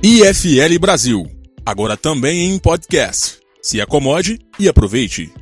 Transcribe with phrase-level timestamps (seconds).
[0.00, 1.26] IFL Brasil,
[1.66, 3.40] agora também em podcast.
[3.60, 5.34] Se acomode e aproveite.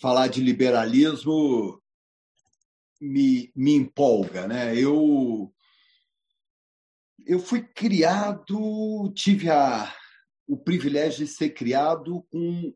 [0.00, 1.78] Falar de liberalismo
[2.98, 4.74] me, me empolga, né?
[4.74, 5.52] Eu
[7.26, 9.94] eu fui criado, tive a,
[10.48, 12.72] o privilégio de ser criado com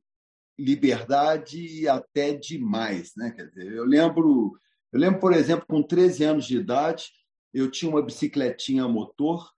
[0.59, 3.31] liberdade até demais, né?
[3.31, 4.53] Quer dizer, eu lembro,
[4.93, 7.18] eu lembro, por exemplo, com 13 anos de idade,
[7.53, 9.51] eu tinha uma bicicletinha a motor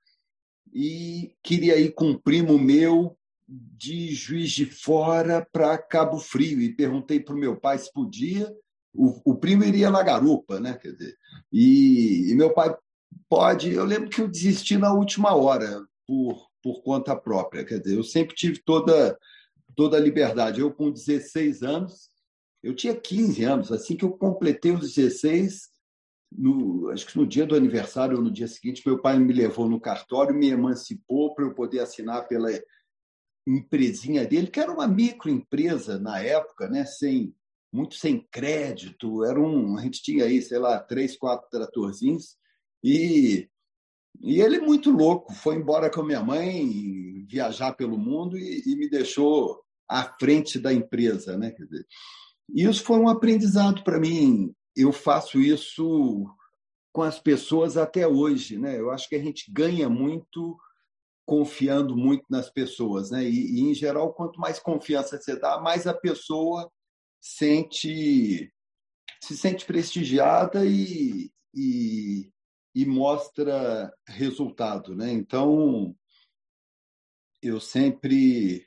[0.72, 3.16] e queria ir com um primo meu
[3.48, 8.52] de Juiz de Fora para Cabo Frio e perguntei para o meu pai se podia.
[8.94, 10.74] O, o, primo iria na garupa, né?
[10.74, 11.16] Quer dizer,
[11.52, 12.74] e, e, meu pai
[13.28, 13.72] pode.
[13.72, 17.64] Eu lembro que eu desisti na última hora por, por conta própria.
[17.64, 19.18] Quer dizer, eu sempre tive toda
[19.76, 20.60] toda a liberdade.
[20.60, 22.10] Eu com 16 anos,
[22.62, 23.72] eu tinha 15 anos.
[23.72, 25.69] Assim que eu completei os 16,
[26.30, 29.68] no, acho que no dia do aniversário ou no dia seguinte, meu pai me levou
[29.68, 32.48] no cartório, me emancipou para eu poder assinar pela
[33.46, 36.84] empresinha dele, que era uma microempresa na época, né?
[36.84, 37.34] sem
[37.72, 42.36] muito sem crédito, era um, a gente tinha aí, sei lá, três, quatro tratorzinhos,
[42.82, 43.48] e,
[44.20, 48.74] e ele muito louco, foi embora com a minha mãe viajar pelo mundo e, e
[48.74, 51.52] me deixou à frente da empresa, né?
[51.52, 51.86] Quer dizer,
[52.52, 56.26] isso foi um aprendizado para mim eu faço isso
[56.92, 58.78] com as pessoas até hoje, né?
[58.78, 60.58] Eu acho que a gente ganha muito
[61.24, 63.22] confiando muito nas pessoas, né?
[63.24, 66.70] E, e, em geral, quanto mais confiança você dá, mais a pessoa
[67.20, 68.52] sente
[69.22, 72.32] se sente prestigiada e, e,
[72.74, 75.12] e mostra resultado, né?
[75.12, 75.94] Então,
[77.42, 78.66] eu sempre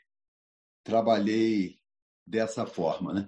[0.83, 1.79] trabalhei
[2.25, 3.27] dessa forma, né?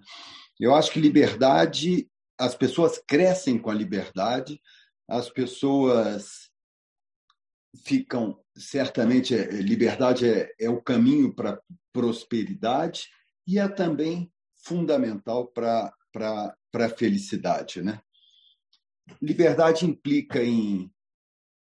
[0.59, 4.61] Eu acho que liberdade as pessoas crescem com a liberdade,
[5.07, 6.49] as pessoas
[7.83, 13.07] ficam certamente é, liberdade é, é o caminho para prosperidade
[13.47, 18.01] e é também fundamental para para a felicidade, né?
[19.21, 20.89] Liberdade implica em,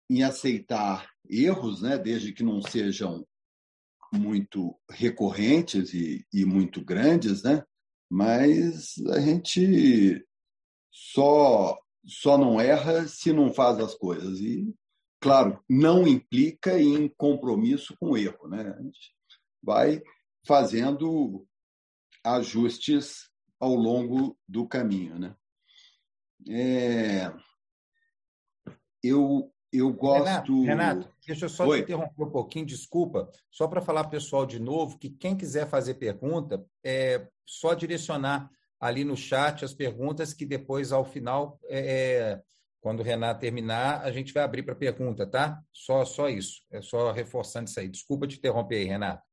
[0.07, 1.97] em aceitar erros, né?
[1.97, 3.25] Desde que não sejam
[4.13, 7.63] muito recorrentes e, e muito grandes, né?
[8.09, 10.23] Mas a gente
[10.95, 14.39] só só não erra se não faz as coisas.
[14.39, 14.73] E,
[15.19, 18.47] claro, não implica em compromisso com o erro.
[18.47, 18.61] Né?
[18.77, 19.13] A gente
[19.61, 20.01] vai
[20.45, 21.45] fazendo
[22.23, 23.29] ajustes
[23.59, 25.17] ao longo do caminho.
[25.17, 25.35] Né?
[26.47, 27.33] É...
[29.03, 30.23] Eu, eu gosto.
[30.23, 31.77] Renato, Renato deixa eu só Oi.
[31.79, 35.95] te interromper um pouquinho, desculpa, só para falar pessoal de novo que quem quiser fazer
[35.95, 42.43] pergunta, é só direcionar ali no chat as perguntas que depois, ao final, é, é
[42.81, 45.59] quando o Renato terminar, a gente vai abrir para pergunta, tá?
[45.73, 46.61] Só, só isso.
[46.71, 47.89] É só reforçando isso aí.
[47.89, 49.23] Desculpa te interromper aí, Renato.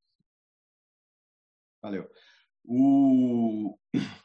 [1.83, 2.09] Valeu.
[2.65, 3.77] O...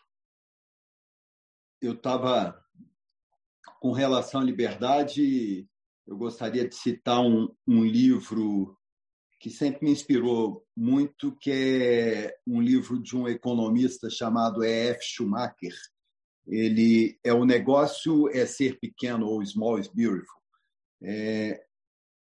[1.82, 2.60] Eu estava
[3.80, 5.70] com relação à liberdade,
[6.08, 8.76] eu gostaria de citar um, um livro
[9.40, 15.00] que sempre me inspirou muito, que é um livro de um economista chamado E.F.
[15.04, 15.76] Schumacher.
[16.48, 20.42] Ele é o negócio é ser pequeno ou small is beautiful.
[21.04, 21.62] É,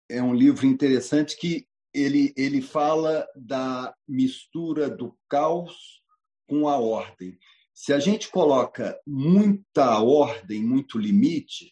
[0.10, 6.02] é um livro interessante que ele ele fala da mistura do caos
[6.48, 7.38] com a ordem.
[7.74, 11.72] Se a gente coloca muita ordem, muito limite,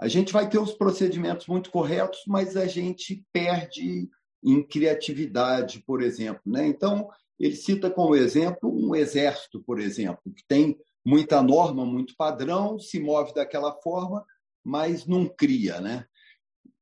[0.00, 4.08] a gente vai ter os procedimentos muito corretos, mas a gente perde
[4.46, 6.40] em criatividade, por exemplo.
[6.46, 6.68] Né?
[6.68, 12.78] Então, ele cita como exemplo um exército, por exemplo, que tem muita norma, muito padrão,
[12.78, 14.24] se move daquela forma,
[14.64, 15.80] mas não cria.
[15.80, 16.06] Né?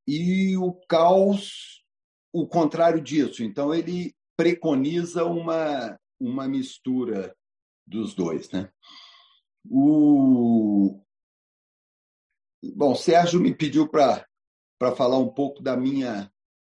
[0.07, 1.83] E o caos,
[2.31, 3.43] o contrário disso.
[3.43, 7.35] Então, ele preconiza uma, uma mistura
[7.87, 8.51] dos dois.
[8.51, 8.71] Né?
[9.71, 11.01] O...
[12.77, 14.27] Bom, Sérgio me pediu para
[14.97, 16.31] falar um pouco da minha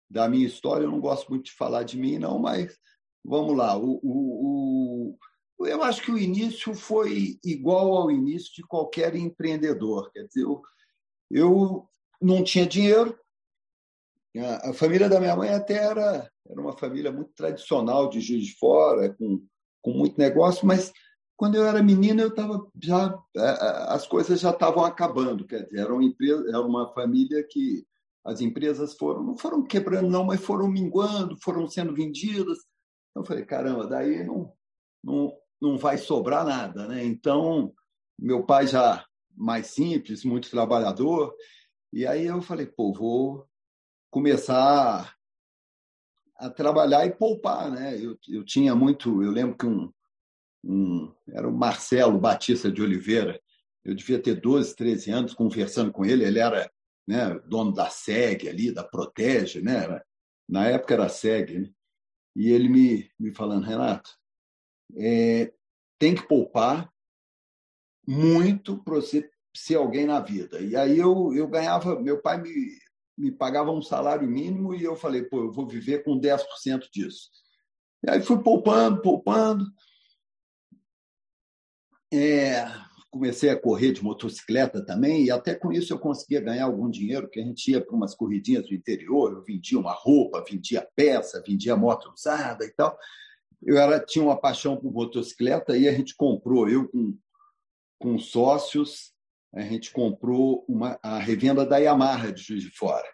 [0.09, 0.85] da minha história.
[0.85, 2.77] Eu não gosto muito de falar de mim, não, mas
[3.23, 3.77] vamos lá.
[3.77, 5.17] O, o,
[5.57, 10.11] o, eu acho que o início foi igual ao início de qualquer empreendedor.
[10.11, 10.61] Quer dizer, eu,
[11.29, 11.87] eu
[12.21, 13.17] não tinha dinheiro.
[14.37, 18.45] A, a família da minha mãe até era, era uma família muito tradicional de Juiz
[18.45, 19.45] de Fora, com,
[19.81, 20.91] com muito negócio, mas
[21.39, 23.17] quando eu era menino eu estava já
[23.87, 27.87] as coisas já estavam acabando quer dizer era uma empresa era uma família que
[28.25, 32.57] as empresas foram, não foram quebrando, não, mas foram minguando, foram sendo vendidas.
[33.09, 34.53] Então, eu falei, caramba, daí não,
[35.03, 36.87] não, não vai sobrar nada.
[36.87, 37.03] Né?
[37.05, 37.73] Então,
[38.17, 39.05] meu pai já
[39.35, 41.33] mais simples, muito trabalhador,
[41.93, 43.47] E aí eu falei, pô, vou
[44.11, 45.15] começar
[46.35, 47.97] a trabalhar e poupar, né?
[47.97, 49.91] Eu, eu tinha muito, eu lembro que um,
[50.63, 53.41] um era o Marcelo Batista de Oliveira,
[53.83, 56.69] eu devia ter 12, 13 anos conversando com ele, ele era
[57.09, 59.99] né, dono da SEG ali, da Protege, né?
[60.47, 61.69] Na época era SEG, né?
[62.35, 64.11] E ele me, me falando, Renato,
[64.95, 65.51] é,
[65.97, 66.93] tem que poupar
[68.07, 70.61] muito para você ser alguém na vida.
[70.61, 72.77] E aí eu, eu ganhava, meu pai me,
[73.17, 77.31] me pagava um salário mínimo e eu falei, pô, eu vou viver com 10% disso.
[78.05, 79.65] E aí fui poupando, poupando.
[82.13, 82.65] É,
[83.09, 87.23] comecei a correr de motocicleta também, e até com isso eu conseguia ganhar algum dinheiro,
[87.23, 91.43] porque a gente ia para umas corridinhas do interior, eu vendia uma roupa, vendia peça,
[91.45, 92.97] vendia moto usada e tal.
[93.61, 97.17] Eu era, tinha uma paixão por motocicleta e a gente comprou, eu com,
[97.99, 99.11] com sócios,
[99.53, 103.07] a gente comprou uma, a revenda da Yamaha de Juiz de Fora.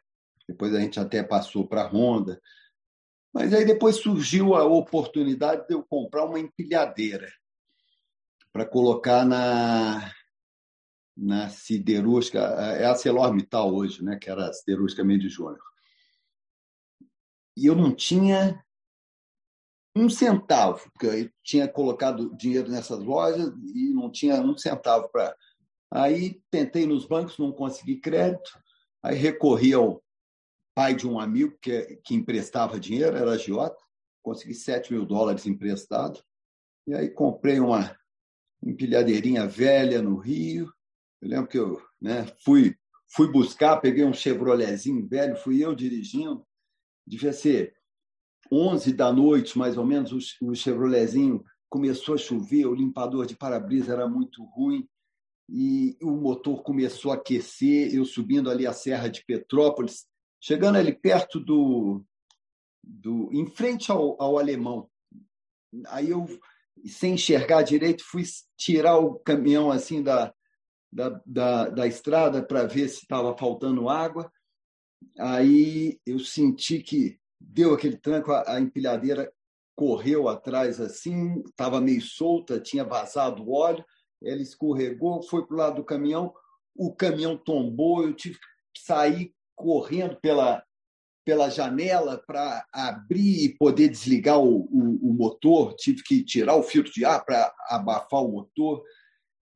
[0.48, 2.40] Depois a gente até passou para a Honda.
[3.34, 7.30] Mas aí depois surgiu a oportunidade de eu comprar uma empilhadeira
[8.56, 10.14] para colocar na,
[11.14, 15.60] na siderúrgica, é a ArcelorMittal hoje, né, que era a siderúrgica Mendes Júnior.
[17.58, 18.64] E eu não tinha
[19.94, 25.36] um centavo, porque eu tinha colocado dinheiro nessas lojas e não tinha um centavo para
[25.92, 28.58] Aí tentei nos bancos, não consegui crédito.
[29.04, 30.02] Aí recorri ao
[30.74, 33.84] pai de um amigo que, que emprestava dinheiro, era agiota.
[34.24, 36.24] Consegui 7 mil dólares emprestado.
[36.88, 37.94] E aí comprei uma
[38.64, 40.72] empilhadeirinha velha no Rio.
[41.22, 42.76] Eu lembro que eu né, fui,
[43.08, 46.46] fui buscar, peguei um Chevroletzinho velho, fui eu dirigindo.
[47.06, 47.76] Devia ser
[48.52, 53.36] 11 da noite, mais ou menos, o, o Chevroletzinho começou a chover, o limpador de
[53.36, 54.88] para-brisa era muito ruim
[55.50, 60.08] e o motor começou a aquecer, eu subindo ali a Serra de Petrópolis,
[60.40, 62.04] chegando ali perto do.
[62.84, 64.90] do em frente ao, ao alemão.
[65.88, 66.26] Aí eu,
[66.86, 68.24] sem enxergar direito, fui
[68.58, 70.34] tirar o caminhão assim da,
[70.92, 74.32] da, da, da estrada para ver se estava faltando água.
[75.18, 79.32] Aí eu senti que deu aquele tranco, a, a empilhadeira
[79.76, 83.84] correu atrás assim, estava meio solta, tinha vazado óleo
[84.24, 86.34] ela escorregou, foi para o lado do caminhão,
[86.76, 88.38] o caminhão tombou, eu tive
[88.74, 90.64] que sair correndo pela,
[91.26, 96.64] pela janela para abrir e poder desligar o, o, o, motor, tive que tirar o
[96.64, 98.84] filtro de ar para abafar o motor.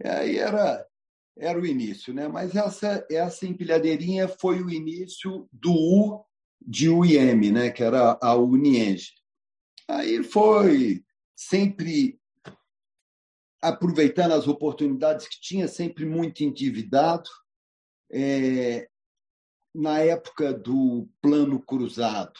[0.04, 0.84] Aí era,
[1.38, 2.28] era o início, né?
[2.28, 6.26] Mas essa, essa empilhadeirinha foi o início do U
[6.60, 7.70] de UIM, né?
[7.70, 9.14] que era a Unienge.
[9.88, 11.04] Aí foi
[11.36, 12.20] sempre
[13.62, 17.30] aproveitando as oportunidades que tinha, sempre muito endividado.
[18.12, 18.89] É,
[19.74, 22.40] na época do plano cruzado,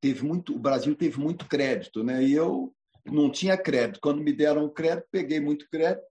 [0.00, 2.22] teve muito, o Brasil teve muito crédito, né?
[2.22, 2.74] E eu
[3.06, 4.00] não tinha crédito.
[4.00, 6.04] Quando me deram crédito, peguei muito crédito.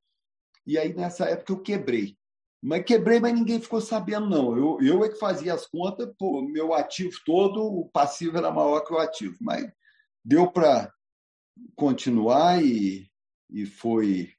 [0.65, 2.17] E aí nessa época eu quebrei.
[2.61, 4.57] Mas quebrei, mas ninguém ficou sabendo não.
[4.57, 8.79] Eu, eu é que fazia as contas, pô, meu ativo todo, o passivo era maior
[8.81, 9.37] que o ativo.
[9.41, 9.69] Mas
[10.23, 10.91] deu para
[11.75, 13.11] continuar e
[13.53, 14.33] e foi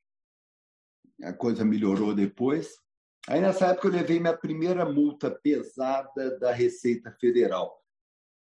[1.22, 2.76] a coisa melhorou depois.
[3.28, 7.82] Aí nessa época eu levei minha primeira multa pesada da Receita Federal.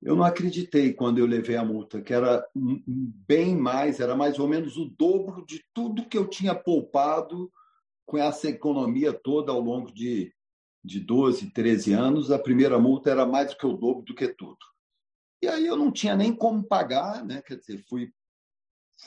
[0.01, 4.47] Eu não acreditei quando eu levei a multa, que era bem mais, era mais ou
[4.47, 7.51] menos o dobro de tudo que eu tinha poupado
[8.07, 10.33] com essa economia toda ao longo de,
[10.83, 12.31] de 12, 13 anos.
[12.31, 14.57] A primeira multa era mais do que o dobro do que tudo.
[15.43, 17.43] E aí eu não tinha nem como pagar, né?
[17.43, 18.11] quer dizer, fui,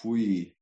[0.01, 0.55] fui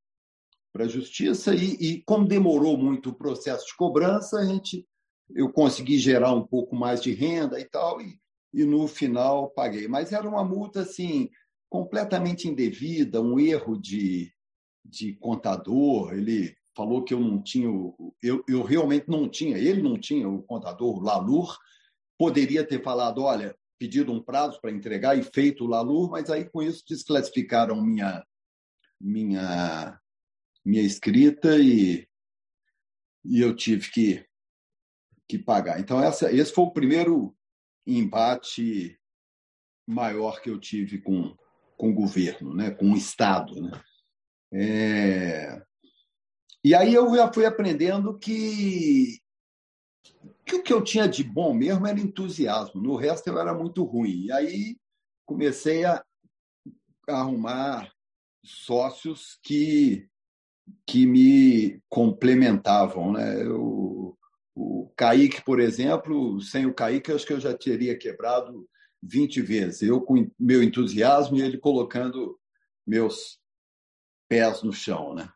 [0.73, 4.89] para a justiça e, e, como demorou muito o processo de cobrança, a gente
[5.35, 8.19] eu consegui gerar um pouco mais de renda e tal e,
[8.53, 9.89] e no final paguei.
[9.89, 11.31] Mas era uma multa assim
[11.69, 14.33] completamente indevida, um erro de,
[14.85, 16.13] de contador.
[16.13, 17.69] Ele falou que eu não tinha,
[18.23, 21.57] eu, eu realmente não tinha, ele não tinha o contador Lalur.
[22.19, 26.45] Poderia ter falado, olha, pedido um prazo para entregar e feito o Lalur, mas aí
[26.49, 28.25] com isso desclassificaram minha
[29.01, 29.99] minha
[30.65, 32.07] minha escrita e,
[33.25, 34.25] e eu tive que,
[35.33, 35.81] que pagar.
[35.81, 37.35] Então, essa, esse foi o primeiro
[37.87, 38.99] embate
[39.87, 41.35] maior que eu tive com,
[41.77, 42.71] com o governo, né?
[42.71, 43.61] com o Estado.
[43.61, 43.83] Né?
[44.53, 45.63] É...
[46.63, 49.19] E aí eu já fui aprendendo que,
[50.45, 53.83] que o que eu tinha de bom mesmo era entusiasmo, no resto eu era muito
[53.85, 54.27] ruim.
[54.27, 54.77] E aí
[55.27, 56.05] comecei a
[57.09, 57.91] arrumar
[58.45, 60.09] sócios que
[60.87, 63.13] que me complementavam.
[63.13, 63.43] Né?
[63.43, 64.02] Eu,
[64.97, 68.69] Kaique, por exemplo, sem o Kaique, acho que eu já teria quebrado
[69.03, 69.83] 20 vezes.
[69.83, 72.39] Eu com meu entusiasmo e ele colocando
[72.87, 73.39] meus
[74.29, 75.29] pés no chão, né?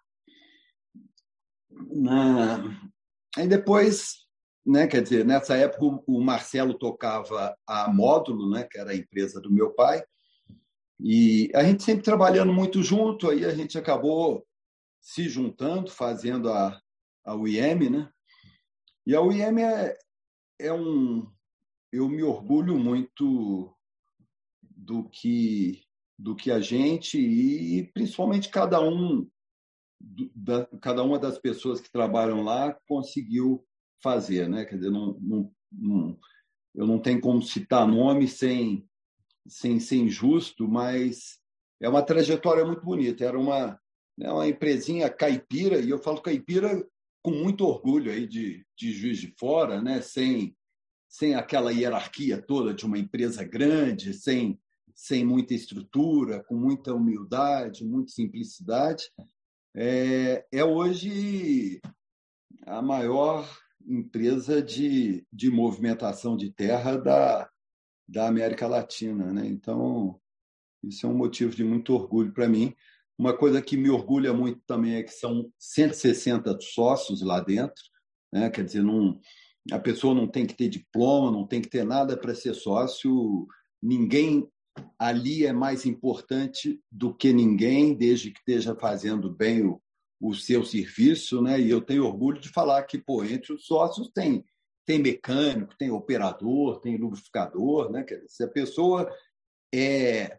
[1.71, 2.65] Na...
[3.37, 4.27] Aí depois,
[4.65, 9.41] né, quer dizer, nessa época o Marcelo tocava a Módulo, né, que era a empresa
[9.41, 10.03] do meu pai,
[10.99, 14.47] e a gente sempre trabalhando muito junto, aí a gente acabou
[15.01, 16.81] se juntando, fazendo a,
[17.25, 18.11] a UIM, né?
[19.07, 19.97] E a UIM é,
[20.59, 21.31] é um.
[21.93, 23.73] Eu me orgulho muito
[24.61, 25.83] do que
[26.19, 29.29] do que a gente e principalmente cada um
[30.01, 33.67] da, cada uma das pessoas que trabalham lá conseguiu
[34.03, 34.65] fazer, né?
[34.65, 36.19] Quer dizer, não, não, não
[36.75, 38.89] eu não tenho como citar nome sem
[39.47, 41.39] sem ser injusto, mas
[41.81, 43.25] é uma trajetória muito bonita.
[43.25, 43.79] Era uma
[44.19, 46.85] né, uma empresinha caipira e eu falo caipira
[47.27, 50.01] com muito orgulho aí de, de Juiz de Fora, né?
[50.01, 50.57] Sem
[51.09, 54.61] sem aquela hierarquia toda de uma empresa grande, sem
[54.95, 59.11] sem muita estrutura, com muita humildade, muita simplicidade,
[59.75, 61.81] é, é hoje
[62.65, 63.45] a maior
[63.85, 67.51] empresa de, de movimentação de terra da,
[68.09, 69.33] da América Latina.
[69.33, 69.49] Né?
[69.49, 70.19] Então,
[70.81, 72.73] isso é um motivo de muito orgulho para mim.
[73.19, 77.83] Uma coisa que me orgulha muito também é que são 160 sócios lá dentro,
[78.33, 78.51] né?
[78.51, 79.19] quer dizer, não,
[79.73, 83.47] a pessoa não tem que ter diploma, não tem que ter nada para ser sócio,
[83.83, 84.47] ninguém
[84.99, 89.81] ali é mais importante do que ninguém, desde que esteja fazendo bem o,
[90.21, 91.59] o seu serviço, né?
[91.59, 94.45] E eu tenho orgulho de falar que, pô, entre os sócios tem
[94.85, 98.07] tem mecânico, tem operador, tem lubrificador, né?
[98.29, 99.13] Se a pessoa
[99.75, 100.39] é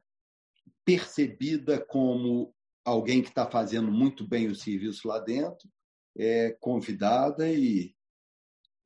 [0.85, 2.55] percebida como
[2.87, 5.69] alguém que está fazendo muito bem o serviço lá dentro,
[6.17, 7.93] é convidada e,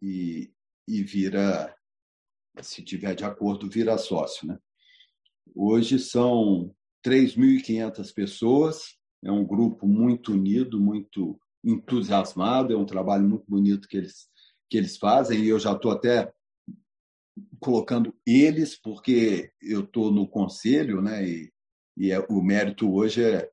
[0.01, 0.51] e,
[0.87, 1.73] e vira,
[2.63, 4.57] se tiver de acordo, vira sócio, né?
[5.55, 6.73] Hoje são
[7.05, 13.97] 3.500 pessoas, é um grupo muito unido, muito entusiasmado, é um trabalho muito bonito que
[13.97, 14.27] eles,
[14.67, 16.33] que eles fazem, e eu já estou até
[17.59, 21.23] colocando eles, porque eu estou no conselho, né?
[21.23, 21.53] E,
[21.95, 23.51] e é, o mérito hoje é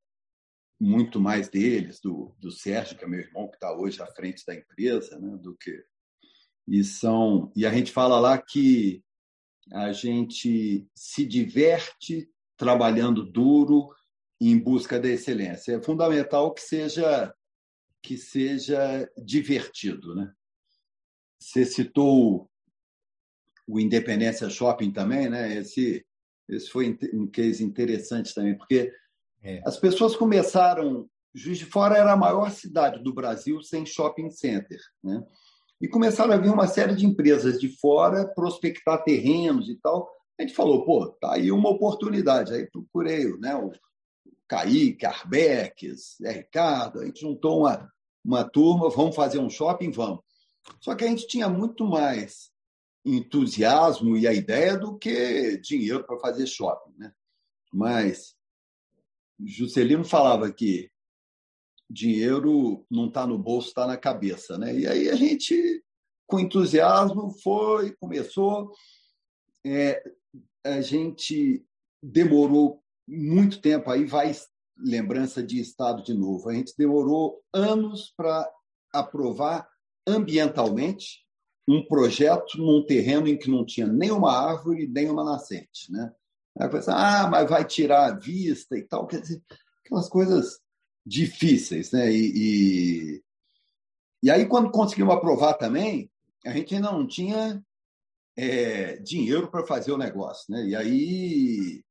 [0.81, 4.45] muito mais deles, do, do Sérgio, que é meu irmão, que está hoje à frente
[4.47, 5.37] da empresa, né?
[5.37, 5.85] Do que.
[6.67, 9.03] E, são, e a gente fala lá que
[9.73, 13.91] a gente se diverte trabalhando duro
[14.41, 15.73] em busca da excelência.
[15.73, 17.35] É fundamental que seja
[18.01, 20.33] que seja divertido, né?
[21.41, 22.49] Você citou
[23.67, 25.57] o Independência Shopping também, né?
[25.57, 26.07] Esse
[26.49, 28.91] esse foi um case interessante também, porque
[29.43, 29.61] é.
[29.65, 34.81] as pessoas começaram Juiz de Fora era a maior cidade do Brasil sem shopping center,
[35.03, 35.25] né?
[35.81, 40.11] E começaram a vir uma série de empresas de fora prospectar terrenos e tal.
[40.37, 42.53] A gente falou, pô, tá aí uma oportunidade.
[42.53, 43.71] Aí procurei né, o
[44.49, 47.89] Kaique, Arbeques, Ricardo, a gente juntou uma,
[48.25, 50.21] uma turma, vamos fazer um shopping, vamos.
[50.81, 52.51] Só que a gente tinha muito mais
[53.05, 56.93] entusiasmo e a ideia do que dinheiro para fazer shopping.
[56.99, 57.13] Né?
[57.73, 58.35] Mas
[59.41, 60.91] Juscelino falava que
[61.89, 64.59] dinheiro não está no bolso, está na cabeça.
[64.59, 64.79] Né?
[64.81, 65.83] E aí a gente,
[66.27, 68.73] com entusiasmo, foi, começou.
[69.65, 70.03] É,
[70.65, 71.65] a gente
[72.03, 74.33] demorou muito tempo, aí vai
[74.77, 76.49] lembrança de Estado de novo.
[76.49, 78.49] A gente demorou anos para
[78.93, 79.69] aprovar
[80.07, 81.27] ambientalmente
[81.67, 85.91] um projeto num terreno em que não tinha nenhuma árvore nem uma nascente.
[85.91, 86.11] Né?
[86.59, 89.07] Aí pensa, ah, mas vai tirar a vista e tal.
[89.07, 89.43] Quer dizer,
[89.85, 90.61] aquelas coisas
[91.07, 92.11] difíceis, né?
[92.13, 93.23] E, e,
[94.25, 96.11] e, aí, quando conseguimos aprovar também,
[96.45, 97.65] a gente ainda não tinha
[98.37, 100.65] é, dinheiro para fazer o negócio, né?
[100.65, 101.85] E aí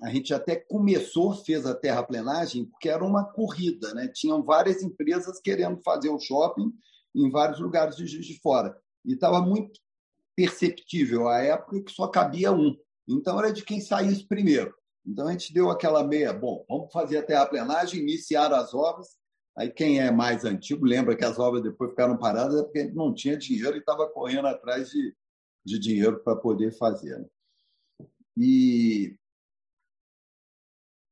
[0.00, 4.08] a gente até começou, fez a terraplenagem, porque era uma corrida, né?
[4.08, 6.72] Tinham várias empresas querendo fazer o shopping
[7.14, 8.76] em vários lugares de de Fora.
[9.04, 9.80] E estava muito
[10.36, 12.76] perceptível à época que só cabia um.
[13.08, 14.74] Então era de quem saísse primeiro.
[15.06, 19.16] Então a gente deu aquela meia, bom, vamos fazer a terraplenagem, iniciar as obras.
[19.56, 23.14] Aí quem é mais antigo lembra que as obras depois ficaram paradas é porque não
[23.14, 25.16] tinha dinheiro e estava correndo atrás de,
[25.64, 27.18] de dinheiro para poder fazer.
[27.18, 27.26] Né?
[28.36, 29.16] E,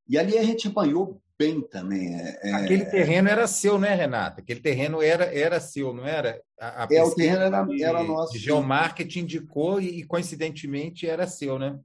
[0.06, 2.14] e ali a gente apanhou bem também.
[2.14, 2.52] É, é...
[2.54, 4.40] Aquele terreno era seu, né, Renata?
[4.40, 6.42] Aquele terreno era, era seu, não era?
[6.58, 8.32] A, a é, o terreno era, de, era nosso.
[8.32, 11.78] De geomarketing indicou e, coincidentemente, era seu, né?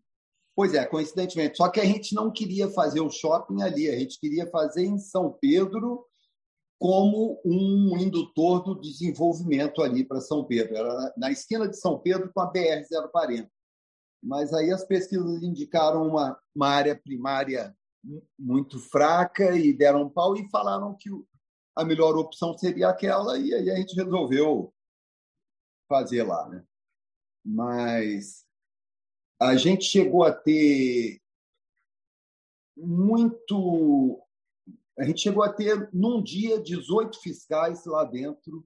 [0.56, 1.58] Pois é, coincidentemente.
[1.58, 4.98] Só que a gente não queria fazer o shopping ali, a gente queria fazer em
[4.98, 6.06] São Pedro,
[6.80, 10.76] como um indutor do desenvolvimento ali para São Pedro.
[10.76, 13.48] Era na esquina de São Pedro com a BR-040.
[14.24, 17.76] Mas aí as pesquisas indicaram uma, uma área primária
[18.38, 21.10] muito fraca e deram um pau e falaram que
[21.76, 24.74] a melhor opção seria aquela, e aí a gente resolveu
[25.88, 26.48] fazer lá.
[26.50, 26.64] Né?
[27.46, 28.46] Mas
[29.40, 31.22] a gente chegou a ter
[32.78, 34.22] muito.
[34.98, 38.66] A gente chegou a ter, num dia, 18 fiscais lá dentro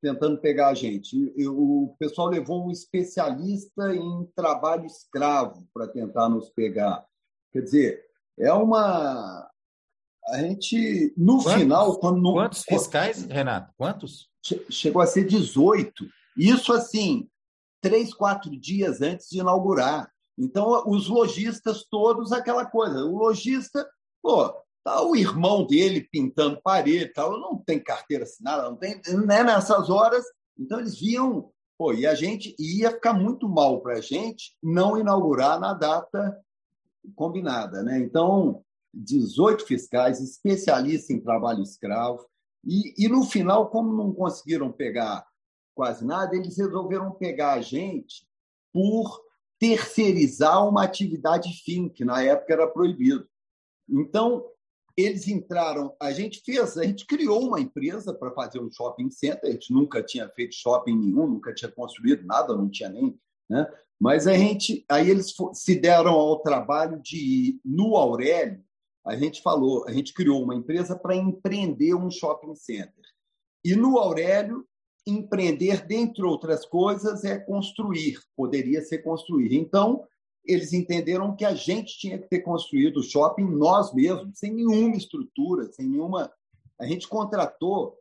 [0.00, 1.32] tentando pegar a gente.
[1.46, 7.06] O pessoal levou um especialista em trabalho escravo para tentar nos pegar.
[7.52, 8.07] Quer dizer,
[8.38, 9.48] é uma.
[10.28, 12.32] A gente, no quantos, final, quando.
[12.32, 13.72] Quantos fiscais, Renato?
[13.76, 14.28] Quantos?
[14.70, 16.06] Chegou a ser 18.
[16.36, 17.28] Isso, assim,
[17.80, 20.10] três, quatro dias antes de inaugurar.
[20.38, 23.04] Então, os lojistas todos, aquela coisa.
[23.04, 23.88] O lojista,
[24.22, 24.54] pô,
[24.84, 29.90] tá o irmão dele pintando parede, tal, não tem carteira assinada, não tem, né, nessas
[29.90, 30.24] horas.
[30.56, 34.96] Então, eles viam, pô, e a gente ia ficar muito mal para a gente não
[34.96, 36.38] inaugurar na data
[37.14, 37.82] combinada.
[37.82, 37.98] Né?
[37.98, 38.62] Então,
[38.94, 42.26] 18 fiscais, especialistas em trabalho escravo,
[42.64, 45.24] e, e no final, como não conseguiram pegar
[45.74, 48.26] quase nada, eles resolveram pegar a gente
[48.72, 49.22] por
[49.58, 53.28] terceirizar uma atividade fim, que na época era proibido.
[53.88, 54.44] Então,
[54.96, 59.48] eles entraram, a gente fez, a gente criou uma empresa para fazer um shopping center,
[59.48, 63.16] a gente nunca tinha feito shopping nenhum, nunca tinha construído nada, não tinha nem,
[63.48, 63.64] né?
[64.00, 68.62] Mas a gente, aí eles se deram ao trabalho de no Aurélio,
[69.04, 73.04] a gente falou, a gente criou uma empresa para empreender um shopping center.
[73.64, 74.66] E no Aurélio,
[75.06, 79.54] empreender, dentre outras coisas, é construir, poderia ser construir.
[79.54, 80.04] Então,
[80.44, 84.96] eles entenderam que a gente tinha que ter construído o shopping nós mesmos, sem nenhuma
[84.96, 86.30] estrutura, sem nenhuma.
[86.78, 87.96] A gente contratou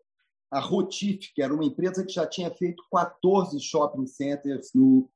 [0.52, 5.10] a Rotif, que era uma empresa que já tinha feito 14 shopping centers no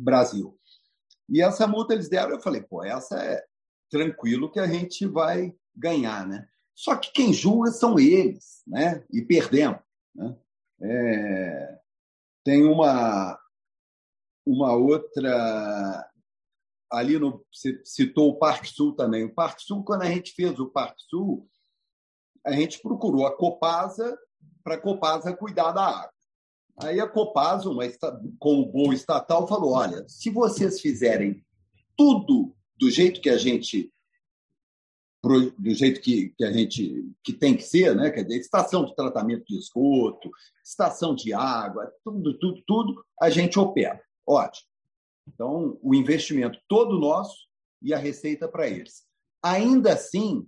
[0.00, 0.58] Brasil.
[1.28, 3.44] E essa multa eles deram, eu falei, pô, essa é
[3.90, 6.48] tranquilo que a gente vai ganhar, né?
[6.74, 9.04] Só que quem julga são eles, né?
[9.12, 9.80] E perdemos.
[10.14, 10.36] Né?
[10.82, 11.78] É...
[12.44, 13.38] Tem uma
[14.46, 16.10] uma outra
[16.90, 19.24] ali no você citou o Parque Sul também.
[19.24, 21.48] O Parque Sul, quando a gente fez o Parque Sul,
[22.44, 24.18] a gente procurou a Copasa
[24.64, 26.12] para a Copasa cuidar da água.
[26.82, 27.84] Aí a Copasa, uma,
[28.38, 31.44] como boa estatal, falou: olha, se vocês fizerem
[31.96, 33.92] tudo do jeito que a gente
[35.22, 38.10] do jeito que, que a gente que tem que ser, né?
[38.10, 40.30] Quer dizer, estação de tratamento de esgoto,
[40.64, 44.02] estação de água, tudo, tudo, tudo, a gente opera.
[44.26, 44.66] Ótimo.
[45.28, 47.36] Então, o investimento todo nosso
[47.82, 49.04] e a receita para eles.
[49.42, 50.46] Ainda assim,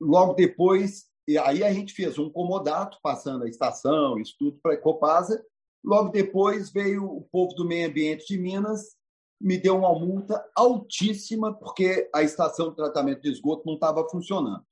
[0.00, 4.74] logo depois e aí a gente fez um comodato, passando a estação, isso tudo para
[4.74, 5.40] a Copasa.
[5.84, 8.96] Logo depois veio o povo do meio ambiente de Minas,
[9.40, 14.66] me deu uma multa altíssima, porque a estação de tratamento de esgoto não estava funcionando.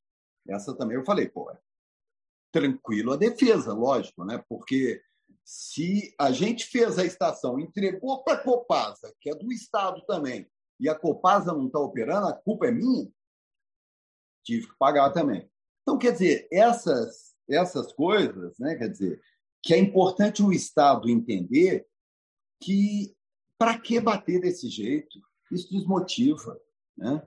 [0.48, 1.56] Essa também eu falei, pô, é
[2.50, 4.42] tranquilo a defesa, lógico, né?
[4.48, 5.00] Porque
[5.44, 10.50] se a gente fez a estação, entregou para a Copasa, que é do Estado também,
[10.80, 13.08] e a Copasa não está operando, a culpa é minha,
[14.42, 15.48] tive que pagar também.
[15.88, 19.22] Então, quer dizer, essas, essas coisas, né, quer dizer,
[19.62, 21.86] que é importante o Estado entender
[22.60, 23.16] que
[23.56, 25.18] para que bater desse jeito?
[25.50, 26.60] Isso desmotiva.
[26.94, 27.26] Né?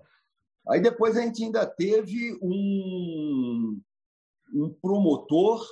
[0.70, 3.82] Aí depois a gente ainda teve um,
[4.54, 5.68] um promotor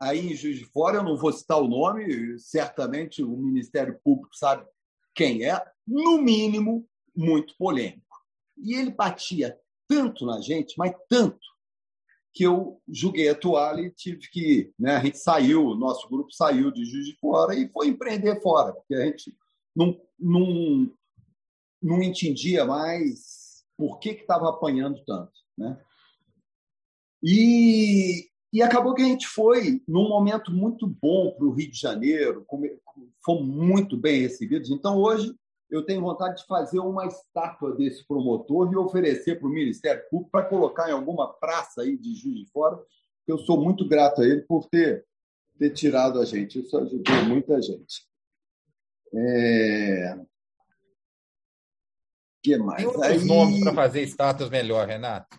[0.00, 4.34] aí em Juiz de Fora, eu não vou citar o nome, certamente o Ministério Público
[4.34, 4.66] sabe
[5.14, 8.16] quem é, no mínimo, muito polêmico.
[8.56, 11.53] E ele batia tanto na gente, mas tanto,
[12.34, 14.72] que eu julguei a toalha e tive que.
[14.78, 18.42] Né, a gente saiu, o nosso grupo saiu de Juiz de Fora e foi empreender
[18.42, 19.34] fora, porque a gente
[19.74, 20.92] não, não,
[21.80, 25.32] não entendia mais por que estava apanhando tanto.
[25.56, 25.80] Né?
[27.22, 31.78] E, e acabou que a gente foi num momento muito bom para o Rio de
[31.78, 32.44] Janeiro,
[33.24, 34.70] fomos muito bem recebidos.
[34.70, 35.34] Então, hoje,
[35.70, 40.30] eu tenho vontade de fazer uma estátua desse promotor e oferecer para o Ministério Público
[40.30, 42.78] para colocar em alguma praça aí de Juiz de Fora,
[43.26, 45.04] eu sou muito grato a ele por ter,
[45.58, 46.60] ter tirado a gente.
[46.60, 48.06] Isso ajudou muita gente.
[49.14, 50.18] É...
[52.42, 52.78] que mais?
[52.78, 53.24] Tem outros aí...
[53.24, 55.38] nomes para fazer estátuas melhor, Renato?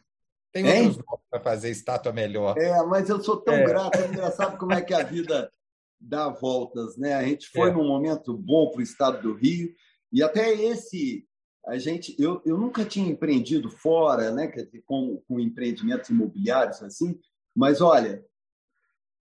[0.51, 0.87] Tem hein?
[0.87, 2.57] outros nomes para fazer estátua melhor.
[2.57, 3.63] É, mas eu sou tão é.
[3.63, 5.51] grato, é engraçado como é que a vida
[5.99, 7.13] dá voltas, né?
[7.13, 7.73] A gente foi é.
[7.73, 9.73] num momento bom para o estado do Rio
[10.15, 11.27] e até esse,
[11.67, 14.47] a gente, eu, eu nunca tinha empreendido fora, né,
[14.85, 17.19] com, com empreendimentos imobiliários assim,
[17.53, 18.25] mas olha,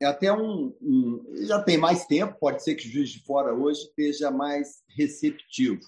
[0.01, 3.53] é até um, um, Já tem mais tempo, pode ser que o Juiz de Fora
[3.53, 5.81] hoje esteja mais receptivo.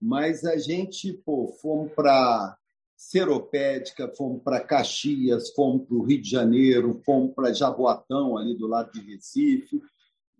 [0.00, 2.56] Mas a gente, pô, fomos para
[2.96, 8.66] Seropédica, fomos para Caxias, fomos para o Rio de Janeiro, fomos para Jaboatão, ali do
[8.66, 9.82] lado de Recife,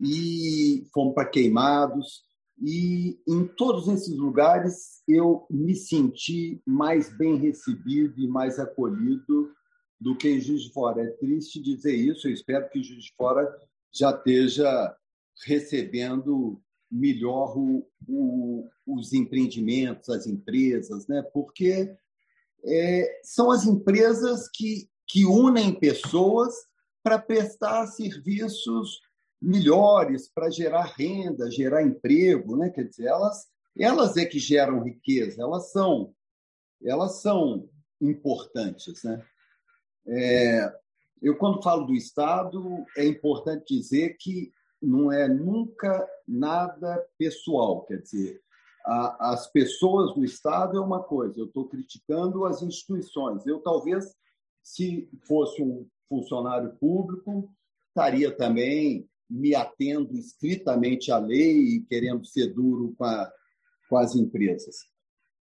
[0.00, 2.29] e fomos para Queimados.
[2.60, 9.50] E em todos esses lugares eu me senti mais bem recebido e mais acolhido
[9.98, 11.02] do que em Juiz de Fora.
[11.02, 13.48] É triste dizer isso, eu espero que Juiz de Fora
[13.92, 14.94] já esteja
[15.46, 21.22] recebendo melhor o, o, os empreendimentos, as empresas, né?
[21.32, 21.94] porque
[22.64, 26.54] é, são as empresas que, que unem pessoas
[27.02, 29.00] para prestar serviços
[29.40, 32.70] melhores, para gerar renda, gerar emprego, né?
[32.70, 33.46] Quer dizer, elas,
[33.78, 36.14] elas é que geram riqueza, elas são,
[36.82, 37.68] elas são
[38.00, 39.24] importantes, né?
[40.06, 40.72] É,
[41.22, 47.84] eu, quando falo do Estado, é importante dizer que não é nunca nada pessoal.
[47.84, 48.42] Quer dizer,
[48.84, 53.46] a, as pessoas do Estado é uma coisa, eu estou criticando as instituições.
[53.46, 54.16] Eu, talvez,
[54.62, 57.52] se fosse um funcionário público,
[57.88, 63.32] estaria também me atendo estritamente à lei e querendo ser duro com, a,
[63.88, 64.76] com as empresas.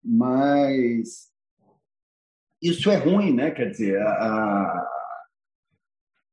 [0.03, 1.31] Mas
[2.62, 3.51] isso é ruim, né?
[3.51, 4.88] Quer dizer, a,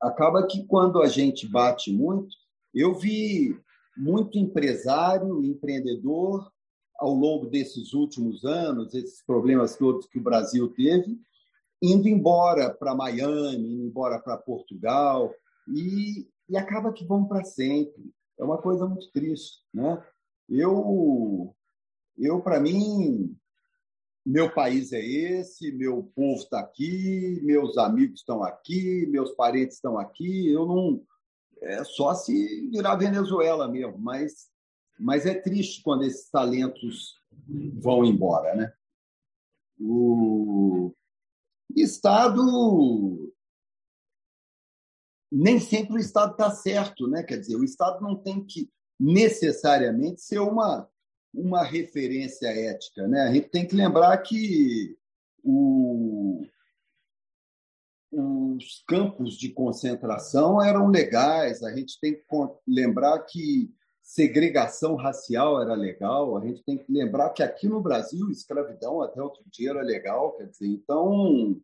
[0.01, 2.35] acaba que quando a gente bate muito,
[2.73, 3.57] eu vi
[3.95, 6.51] muito empresário, empreendedor,
[6.99, 11.17] ao longo desses últimos anos, esses problemas todos que o Brasil teve,
[11.81, 15.33] indo embora para Miami, indo embora para Portugal,
[15.67, 18.11] e, e acaba que vão para sempre.
[18.39, 19.61] É uma coisa muito triste.
[19.73, 20.03] Né?
[20.49, 21.55] Eu,
[22.17, 23.37] eu para mim,
[24.25, 29.97] meu país é esse, meu povo está aqui, meus amigos estão aqui, meus parentes estão
[29.97, 30.51] aqui.
[30.51, 31.03] Eu não.
[31.61, 34.47] É só se virar Venezuela mesmo, mas,
[34.99, 37.15] mas é triste quando esses talentos
[37.79, 38.71] vão embora, né?
[39.79, 40.93] O
[41.75, 43.33] Estado.
[45.31, 47.23] Nem sempre o Estado está certo, né?
[47.23, 50.89] Quer dizer, o Estado não tem que necessariamente ser uma
[51.37, 53.07] uma referência ética.
[53.07, 53.21] Né?
[53.21, 54.97] A gente tem que lembrar que
[55.43, 56.45] o,
[58.11, 62.23] os campos de concentração eram legais, a gente tem que
[62.67, 68.29] lembrar que segregação racial era legal, a gente tem que lembrar que aqui no Brasil
[68.31, 71.59] escravidão até outro dia era legal, quer dizer, então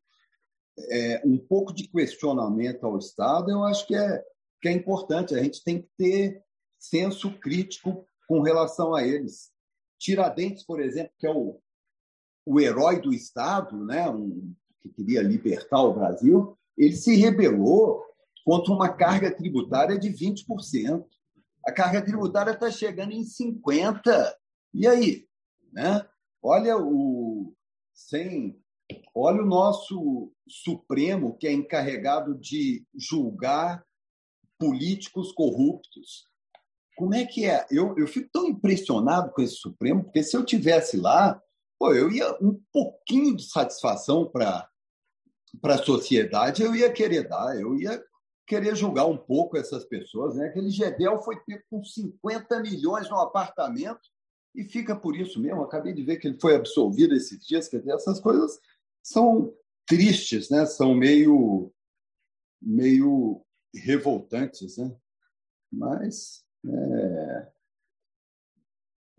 [0.78, 4.24] é, um pouco de questionamento ao Estado eu acho que é,
[4.62, 6.44] que é importante, a gente tem que ter
[6.80, 9.52] senso crítico com relação a eles.
[10.00, 11.60] Tiradentes, por exemplo, que é o,
[12.46, 18.04] o herói do Estado, né, um, que queria libertar o Brasil, ele se rebelou
[18.46, 21.06] contra uma carga tributária de 20%.
[21.66, 24.34] A carga tributária está chegando em 50%.
[24.74, 25.28] E aí?
[25.72, 26.06] Né?
[26.42, 27.54] Olha o
[27.94, 28.63] sem
[29.16, 33.84] olha o nosso Supremo, que é encarregado de julgar
[34.60, 36.28] políticos corruptos.
[36.96, 37.66] Como é que é?
[37.72, 41.42] Eu, eu fico tão impressionado com esse Supremo, porque se eu tivesse lá,
[41.80, 44.70] pô, eu ia um pouquinho de satisfação para
[45.64, 48.04] a sociedade, eu ia querer dar, eu ia
[48.46, 50.36] querer julgar um pouco essas pessoas.
[50.36, 50.48] Né?
[50.48, 54.02] Aquele Gedel foi pego com 50 milhões no apartamento
[54.56, 55.64] e fica por isso mesmo.
[55.64, 57.68] Acabei de ver que ele foi absolvido esses dias.
[57.68, 58.60] Quer dizer, essas coisas
[59.04, 59.54] são
[59.86, 60.66] tristes, né?
[60.66, 61.72] são meio,
[62.62, 64.78] meio revoltantes.
[64.78, 64.96] Né?
[65.72, 67.52] Mas é...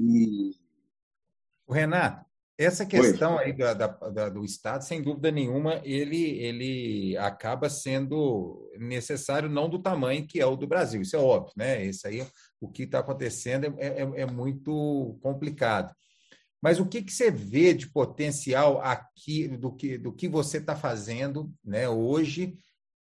[0.00, 0.52] E...
[1.66, 2.24] O Renato,
[2.56, 3.44] essa questão Oi.
[3.44, 9.82] aí da, da, do Estado, sem dúvida nenhuma, ele, ele acaba sendo necessário não do
[9.82, 11.84] tamanho que é o do Brasil, isso é óbvio, né?
[11.84, 12.24] Isso aí,
[12.60, 15.92] o que está acontecendo é, é, é, muito complicado.
[16.64, 20.74] Mas o que, que você vê de potencial aqui, do que, do que você está
[20.74, 22.56] fazendo né, hoje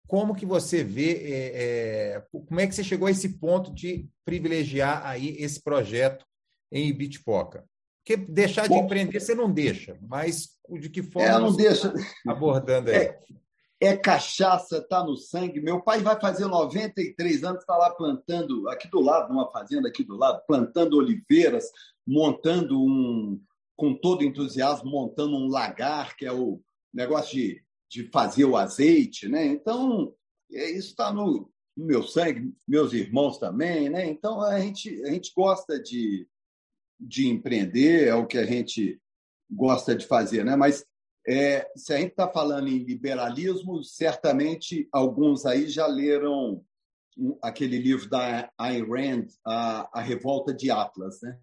[0.04, 4.10] como que você vê, é, é, como é que você chegou a esse ponto de
[4.24, 6.26] privilegiar aí esse projeto
[6.72, 7.64] em Ibitipoca?
[8.04, 11.94] Porque deixar de Bom, empreender você não deixa, mas de que forma é, não deixa.
[12.26, 12.96] abordando aí?
[12.96, 13.20] É,
[13.80, 15.60] é cachaça, está no sangue.
[15.60, 20.02] Meu pai vai fazer 93 anos, está lá plantando, aqui do lado, numa fazenda aqui
[20.02, 21.70] do lado, plantando oliveiras,
[22.04, 23.40] montando um,
[23.76, 26.60] com todo entusiasmo, montando um lagar, que é o
[26.92, 29.44] negócio de de fazer o azeite, né?
[29.44, 30.14] Então,
[30.50, 34.06] é, isso está no, no, meu sangue, meus irmãos também, né?
[34.06, 36.26] Então, a gente, a gente gosta de,
[36.98, 38.98] de empreender, é o que a gente
[39.50, 40.56] gosta de fazer, né?
[40.56, 40.86] Mas
[41.28, 46.64] é, se a gente está falando em liberalismo, certamente alguns aí já leram
[47.42, 51.38] aquele livro da Ayn Rand, a, a Revolta de Atlas, né?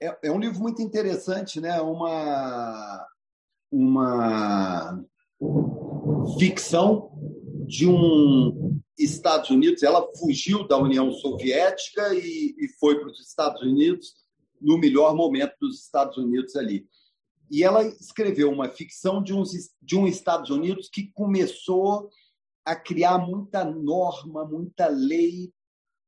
[0.00, 1.80] É, é um livro muito interessante, né?
[1.80, 3.06] Uma
[3.70, 5.04] uma
[6.38, 7.10] ficção
[7.66, 9.82] de um Estados Unidos.
[9.82, 14.14] Ela fugiu da União Soviética e, e foi para os Estados Unidos
[14.60, 16.88] no melhor momento dos Estados Unidos ali.
[17.50, 22.10] E ela escreveu uma ficção de, uns, de um Estados Unidos que começou
[22.64, 25.52] a criar muita norma, muita lei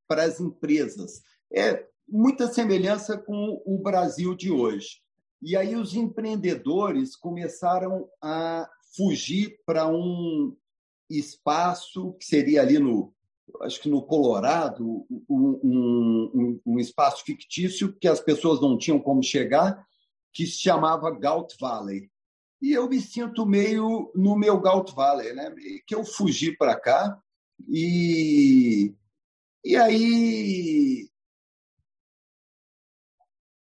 [0.07, 1.23] para as empresas.
[1.53, 5.01] É muita semelhança com o Brasil de hoje.
[5.43, 10.55] E aí os empreendedores começaram a fugir para um
[11.09, 13.13] espaço que seria ali no,
[13.63, 19.23] acho que no Colorado, um, um, um, espaço fictício que as pessoas não tinham como
[19.23, 19.85] chegar,
[20.33, 22.11] que se chamava Galt Valley.
[22.61, 25.55] E eu me sinto meio no meu Galt Valley, né?
[25.87, 27.19] que eu fugi para cá
[27.69, 28.95] e,
[29.65, 31.10] e aí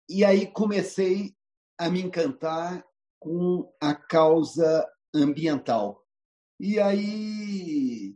[0.09, 1.33] e aí comecei
[1.77, 2.83] a me encantar
[3.19, 6.03] com a causa ambiental.
[6.59, 8.15] E aí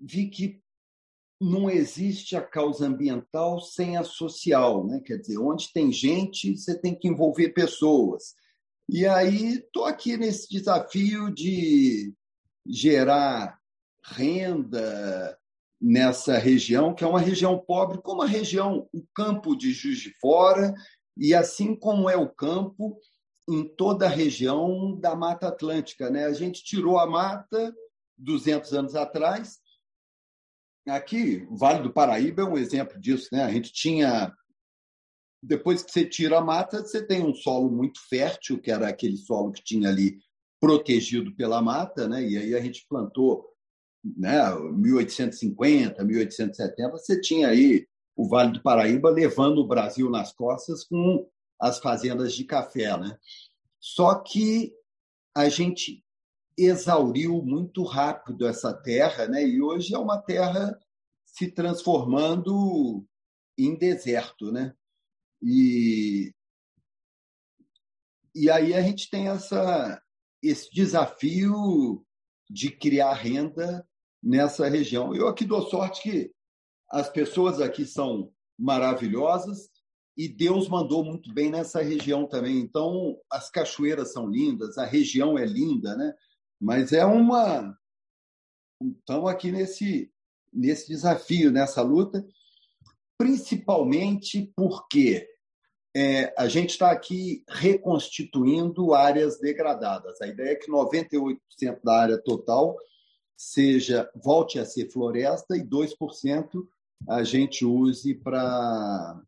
[0.00, 0.60] vi que
[1.40, 5.00] não existe a causa ambiental sem a social, né?
[5.04, 8.34] Quer dizer, onde tem gente, você tem que envolver pessoas.
[8.88, 12.14] E aí estou aqui nesse desafio de
[12.66, 13.58] gerar
[14.02, 15.38] renda
[15.80, 20.10] nessa região, que é uma região pobre, como a região, o campo de Juiz de
[20.18, 20.74] Fora,
[21.16, 22.98] e assim como é o campo
[23.48, 26.10] em toda a região da Mata Atlântica.
[26.10, 26.24] Né?
[26.24, 27.74] A gente tirou a mata
[28.18, 29.58] 200 anos atrás.
[30.86, 33.28] Aqui, o Vale do Paraíba é um exemplo disso.
[33.32, 33.42] Né?
[33.44, 34.32] A gente tinha.
[35.42, 39.16] Depois que você tira a mata, você tem um solo muito fértil, que era aquele
[39.16, 40.18] solo que tinha ali
[40.58, 42.26] protegido pela mata, né?
[42.26, 43.46] e aí a gente plantou
[44.16, 44.38] né,
[44.72, 51.28] 1850, 1870, você tinha aí o Vale do Paraíba levando o Brasil nas costas com
[51.60, 52.96] as fazendas de café.
[52.96, 53.18] Né?
[53.78, 54.72] Só que
[55.34, 56.02] a gente
[56.56, 59.46] exauriu muito rápido essa terra, né?
[59.46, 60.78] e hoje é uma terra
[61.26, 63.06] se transformando
[63.58, 64.50] em deserto.
[64.50, 64.74] Né?
[65.42, 66.32] E,
[68.34, 70.02] e aí a gente tem essa,
[70.42, 72.02] esse desafio
[72.48, 73.86] de criar renda
[74.22, 75.14] nessa região.
[75.14, 76.35] Eu aqui dou sorte que
[76.90, 79.70] as pessoas aqui são maravilhosas
[80.16, 82.58] e Deus mandou muito bem nessa região também.
[82.58, 86.14] Então, as cachoeiras são lindas, a região é linda, né?
[86.58, 87.76] Mas é uma.
[88.98, 90.10] Estamos aqui nesse,
[90.52, 92.26] nesse desafio, nessa luta,
[93.18, 95.28] principalmente porque
[95.94, 100.20] é, a gente está aqui reconstituindo áreas degradadas.
[100.20, 101.38] A ideia é que 98%
[101.82, 102.76] da área total
[103.36, 106.66] seja volte a ser floresta e 2%
[107.08, 109.22] a gente use para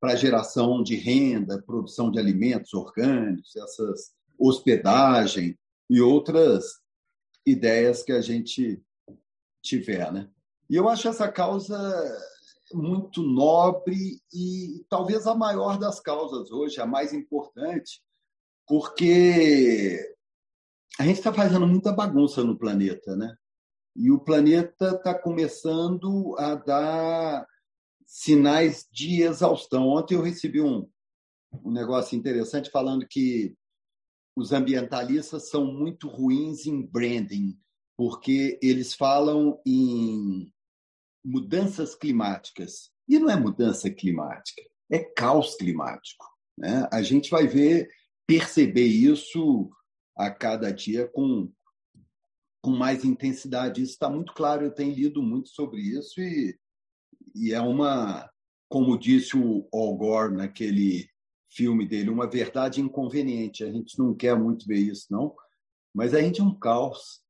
[0.00, 5.58] para geração de renda, produção de alimentos orgânicos, essas hospedagem
[5.90, 6.80] e outras
[7.44, 8.82] ideias que a gente
[9.62, 10.30] tiver, né?
[10.70, 11.78] E eu acho essa causa
[12.72, 18.00] muito nobre e talvez a maior das causas hoje, a mais importante,
[18.66, 19.98] porque
[20.98, 23.36] a gente está fazendo muita bagunça no planeta, né?
[23.94, 27.46] E o planeta está começando a dar
[28.06, 29.88] sinais de exaustão.
[29.88, 30.88] Ontem eu recebi um,
[31.64, 33.56] um negócio interessante falando que
[34.36, 37.58] os ambientalistas são muito ruins em branding,
[37.96, 40.52] porque eles falam em
[41.24, 42.90] mudanças climáticas.
[43.08, 46.24] E não é mudança climática, é caos climático.
[46.56, 46.88] Né?
[46.92, 47.88] A gente vai ver,
[48.26, 49.70] perceber isso
[50.16, 51.52] a cada dia com
[52.60, 53.82] com mais intensidade.
[53.82, 56.58] Isso está muito claro, eu tenho lido muito sobre isso e,
[57.34, 58.30] e é uma,
[58.68, 61.08] como disse o Al Gore naquele
[61.50, 63.64] filme dele, uma verdade inconveniente.
[63.64, 65.34] A gente não quer muito ver isso, não,
[65.94, 67.20] mas a gente é um caos.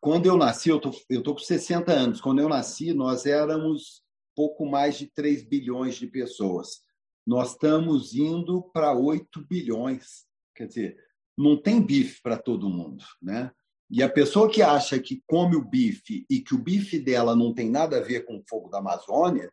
[0.00, 4.02] Quando eu nasci, eu tô, eu tô com 60 anos, quando eu nasci, nós éramos
[4.34, 6.82] pouco mais de 3 bilhões de pessoas.
[7.26, 10.26] Nós estamos indo para 8 bilhões.
[10.54, 10.96] Quer dizer,
[11.36, 13.52] não tem bife para todo mundo, né?
[13.90, 17.54] E a pessoa que acha que come o bife e que o bife dela não
[17.54, 19.50] tem nada a ver com o fogo da Amazônia,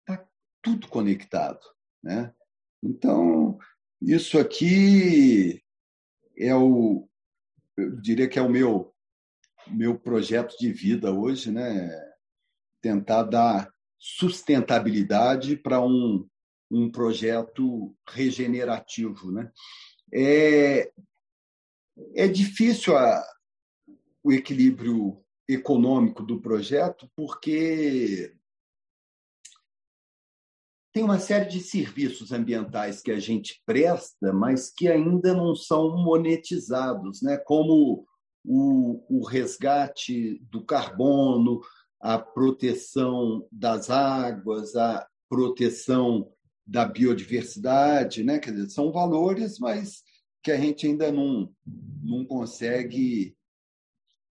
[0.00, 0.26] está
[0.60, 1.60] tudo conectado.
[2.02, 2.34] Né?
[2.82, 3.58] Então,
[4.00, 5.62] isso aqui
[6.36, 7.08] é o,
[7.76, 8.94] eu diria que é o meu,
[9.66, 11.90] meu projeto de vida hoje, né?
[12.82, 16.28] tentar dar sustentabilidade para um,
[16.70, 19.32] um projeto regenerativo.
[19.32, 19.50] Né?
[20.12, 20.92] É,
[22.16, 23.24] é difícil a,
[24.22, 28.34] o equilíbrio econômico do projeto, porque
[30.92, 35.96] tem uma série de serviços ambientais que a gente presta, mas que ainda não são
[35.96, 37.38] monetizados, né?
[37.38, 38.06] como
[38.44, 41.60] o, o resgate do carbono,
[42.00, 46.30] a proteção das águas, a proteção
[46.66, 48.38] da biodiversidade, né?
[48.38, 50.02] Quer dizer, são valores, mas
[50.42, 51.52] que a gente ainda não,
[52.02, 53.36] não consegue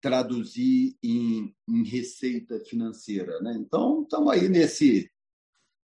[0.02, 3.56] traduzir em, em receita financeira, né?
[3.60, 5.10] Então, estamos aí nesse,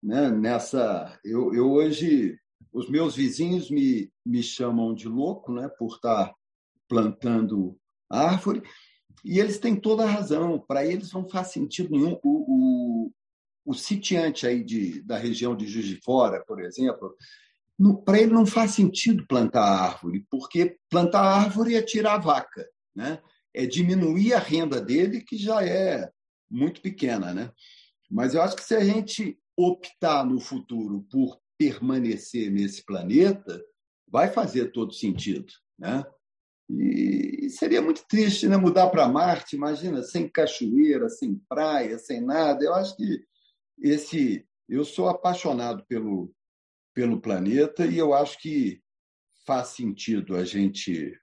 [0.02, 0.32] né?
[0.32, 2.38] Nessa, eu, eu hoje
[2.72, 5.68] os meus vizinhos me, me chamam de louco, né?
[5.68, 6.34] Por estar
[6.88, 7.78] plantando
[8.10, 8.64] árvore
[9.24, 10.60] e eles têm toda a razão.
[10.60, 12.20] Para eles não faz sentido nenhum.
[12.24, 13.12] O, o,
[13.66, 17.16] o sitiante aí de, da região de Juiz de Fora, por exemplo,
[18.06, 22.66] para ele não faz sentido plantar árvore, porque plantar árvore é tirar a vaca,
[22.96, 23.22] né?
[23.58, 26.12] É diminuir a renda dele, que já é
[26.50, 27.34] muito pequena.
[27.34, 27.52] Né?
[28.10, 33.60] Mas eu acho que se a gente optar no futuro por permanecer nesse planeta,
[34.08, 35.52] vai fazer todo sentido.
[35.78, 36.06] Né?
[36.70, 38.58] E seria muito triste né?
[38.58, 42.64] mudar para Marte, imagina, sem cachoeira, sem praia, sem nada.
[42.64, 43.26] Eu acho que
[43.82, 44.46] esse.
[44.70, 46.32] Eu sou apaixonado pelo,
[46.94, 48.82] pelo planeta e eu acho que
[49.46, 51.18] faz sentido a gente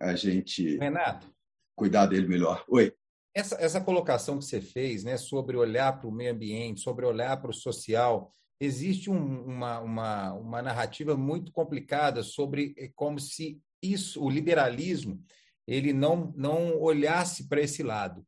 [0.00, 1.33] a gente Renato
[1.74, 2.64] cuidar dele melhor.
[2.68, 2.92] Oi.
[3.34, 7.36] Essa, essa colocação que você fez, né, sobre olhar para o meio ambiente, sobre olhar
[7.40, 13.60] para o social, existe um, uma, uma, uma narrativa muito complicada sobre é como se
[13.82, 15.22] isso, o liberalismo,
[15.66, 18.24] ele não, não olhasse para esse lado.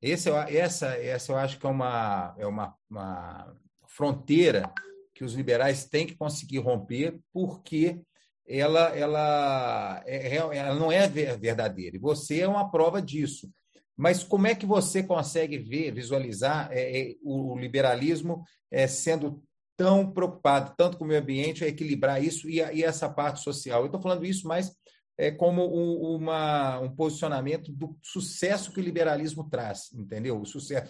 [0.00, 3.56] Esse, essa, essa eu acho que é uma, é uma, uma
[3.86, 4.72] fronteira
[5.14, 8.00] que os liberais têm que conseguir romper, porque
[8.48, 11.96] ela, ela, é, é, ela não é verdadeira.
[11.96, 13.50] E você é uma prova disso.
[13.96, 19.42] Mas como é que você consegue ver, visualizar é, é, o liberalismo é, sendo
[19.76, 23.40] tão preocupado, tanto com o meio ambiente, a equilibrar isso e, a, e essa parte
[23.40, 23.80] social?
[23.80, 24.72] Eu estou falando isso mais
[25.18, 30.40] é, como um, uma, um posicionamento do sucesso que o liberalismo traz, entendeu?
[30.40, 30.88] O sucesso,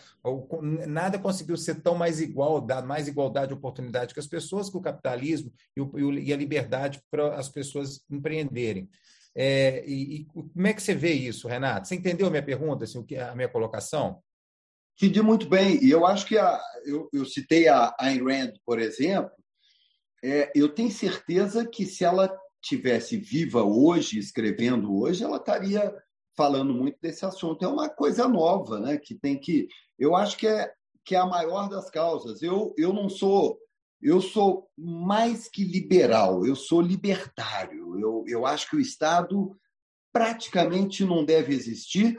[0.87, 4.77] nada conseguiu ser tão mais igual, dar mais igualdade de oportunidade que as pessoas, que
[4.77, 8.91] o capitalismo e, o, e a liberdade para as pessoas empreenderem.
[9.35, 11.89] É, e, e, como é que você vê isso, Renato?
[11.89, 14.23] Você entendeu a minha pergunta, assim, a minha colocação?
[15.01, 15.83] Entendi muito bem.
[15.83, 19.31] E eu acho que a, eu, eu citei a Ayn Rand, por exemplo.
[20.23, 22.29] É, eu tenho certeza que se ela
[22.61, 25.95] tivesse viva hoje, escrevendo hoje, ela estaria
[26.37, 27.65] falando muito desse assunto.
[27.65, 28.97] É uma coisa nova, né?
[28.97, 29.69] Que tem que.
[29.99, 30.73] Eu acho que é,
[31.05, 32.43] que é a maior das causas.
[32.43, 33.59] Eu, eu não sou.
[34.01, 37.99] Eu sou mais que liberal, eu sou libertário.
[37.99, 39.59] Eu, eu acho que o Estado
[40.13, 42.17] praticamente não deve existir,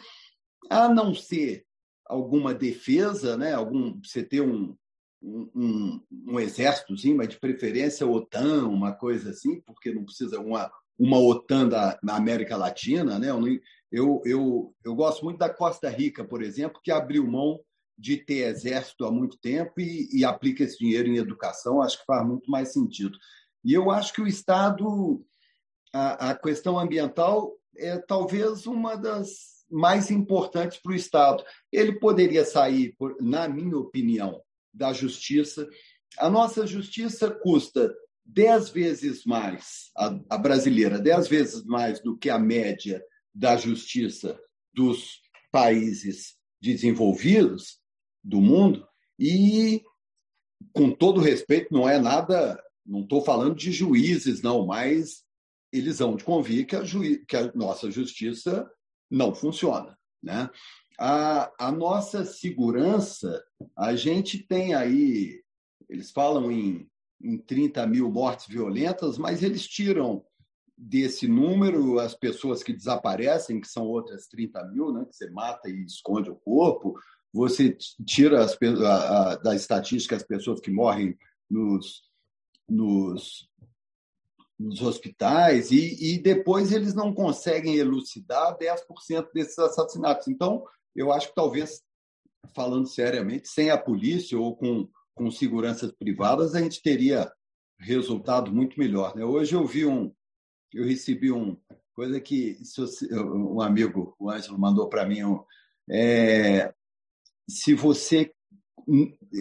[0.69, 1.65] a não ser
[2.05, 3.53] alguma defesa, né?
[3.53, 4.75] Algum, você ter um,
[5.21, 11.19] um, um, exércitozinho, mas de preferência OTAN, uma coisa assim, porque não precisa uma, uma
[11.19, 13.19] OTAN da, na América Latina.
[13.19, 13.29] Né?
[13.91, 17.59] Eu, eu, eu gosto muito da Costa Rica, por exemplo, que abriu mão
[17.97, 22.05] de ter exército há muito tempo e, e aplica esse dinheiro em educação, acho que
[22.05, 23.17] faz muito mais sentido.
[23.63, 25.21] E eu acho que o Estado,
[25.93, 31.43] a, a questão ambiental é talvez uma das mais importantes para o Estado.
[31.71, 34.41] Ele poderia sair, por, na minha opinião,
[34.73, 35.67] da justiça.
[36.17, 37.93] A nossa justiça custa
[38.25, 43.03] dez vezes mais, a, a brasileira, dez vezes mais do que a média
[43.33, 44.39] da justiça
[44.73, 47.79] dos países desenvolvidos
[48.23, 48.87] do mundo.
[49.17, 49.83] E,
[50.73, 55.23] com todo respeito, não é nada, não estou falando de juízes, não, mas
[55.71, 56.81] eles vão de convir que a,
[57.27, 58.69] que a nossa justiça
[59.09, 59.97] não funciona.
[60.21, 60.49] Né?
[60.99, 63.43] A, a nossa segurança,
[63.75, 65.41] a gente tem aí,
[65.89, 66.89] eles falam em,
[67.21, 70.23] em 30 mil mortes violentas, mas eles tiram
[70.77, 75.69] desse número as pessoas que desaparecem, que são outras 30 mil, né, que você mata
[75.69, 76.97] e esconde o corpo,
[77.33, 81.17] você tira as, a, a, da estatística as pessoas que morrem
[81.49, 82.03] nos,
[82.67, 83.49] nos,
[84.57, 90.27] nos hospitais, e, e depois eles não conseguem elucidar 10% desses assassinatos.
[90.27, 90.63] Então,
[90.95, 91.81] eu acho que talvez,
[92.53, 97.31] falando seriamente, sem a polícia ou com, com seguranças privadas, a gente teria
[97.79, 99.15] resultado muito melhor.
[99.15, 99.23] Né?
[99.23, 100.11] Hoje eu vi um,
[100.73, 101.57] eu recebi um
[101.93, 102.57] coisa que
[103.11, 105.23] um amigo, o Ângelo, mandou para mim.
[105.23, 105.43] Um,
[105.91, 106.73] é,
[107.49, 108.31] se você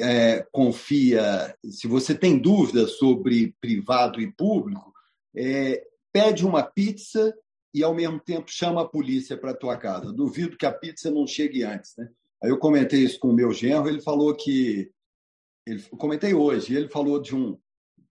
[0.01, 4.93] é, confia, se você tem dúvidas sobre privado e público,
[5.37, 7.33] é, pede uma pizza
[7.73, 10.13] e ao mesmo tempo chama a polícia para tua casa.
[10.13, 12.09] Duvido que a pizza não chegue antes, né?
[12.43, 14.91] Aí eu comentei isso com o meu genro, ele falou que
[15.67, 17.59] ele comentei hoje, ele falou de um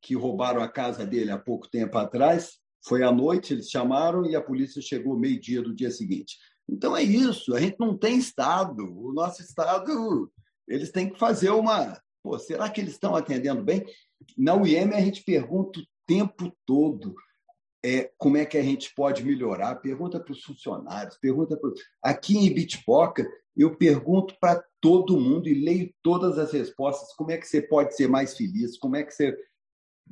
[0.01, 2.59] que roubaram a casa dele há pouco tempo atrás.
[2.85, 6.37] Foi à noite, eles chamaram e a polícia chegou meio-dia do dia seguinte.
[6.69, 8.83] Então é isso, a gente não tem Estado.
[8.83, 10.31] O nosso Estado,
[10.67, 11.99] eles têm que fazer uma.
[12.21, 13.85] Pô, será que eles estão atendendo bem?
[14.37, 17.15] Na UIM a gente pergunta o tempo todo
[17.83, 19.75] é, como é que a gente pode melhorar.
[19.75, 21.71] Pergunta para os funcionários, pergunta para.
[22.01, 27.13] Aqui em Bitpoca, eu pergunto para todo mundo e leio todas as respostas.
[27.15, 28.77] Como é que você pode ser mais feliz?
[28.77, 29.35] Como é que você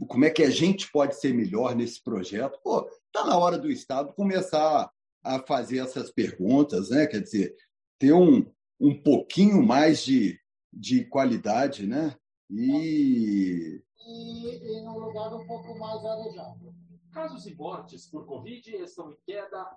[0.07, 2.59] como é que a gente pode ser melhor nesse projeto?
[2.61, 4.91] Pô, está na hora do Estado começar
[5.24, 7.07] a fazer essas perguntas, né?
[7.07, 7.55] Quer dizer,
[7.97, 8.45] ter um,
[8.80, 10.39] um pouquinho mais de,
[10.72, 12.16] de qualidade, né?
[12.49, 13.82] E...
[14.05, 16.76] e, e num lugar um pouco mais arejado.
[17.16, 19.74] Casos e mortes por Covid estão em queda.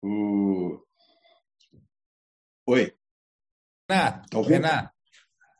[0.00, 0.80] o...
[2.64, 2.96] Oi.
[3.90, 4.94] Renato, tá Renato,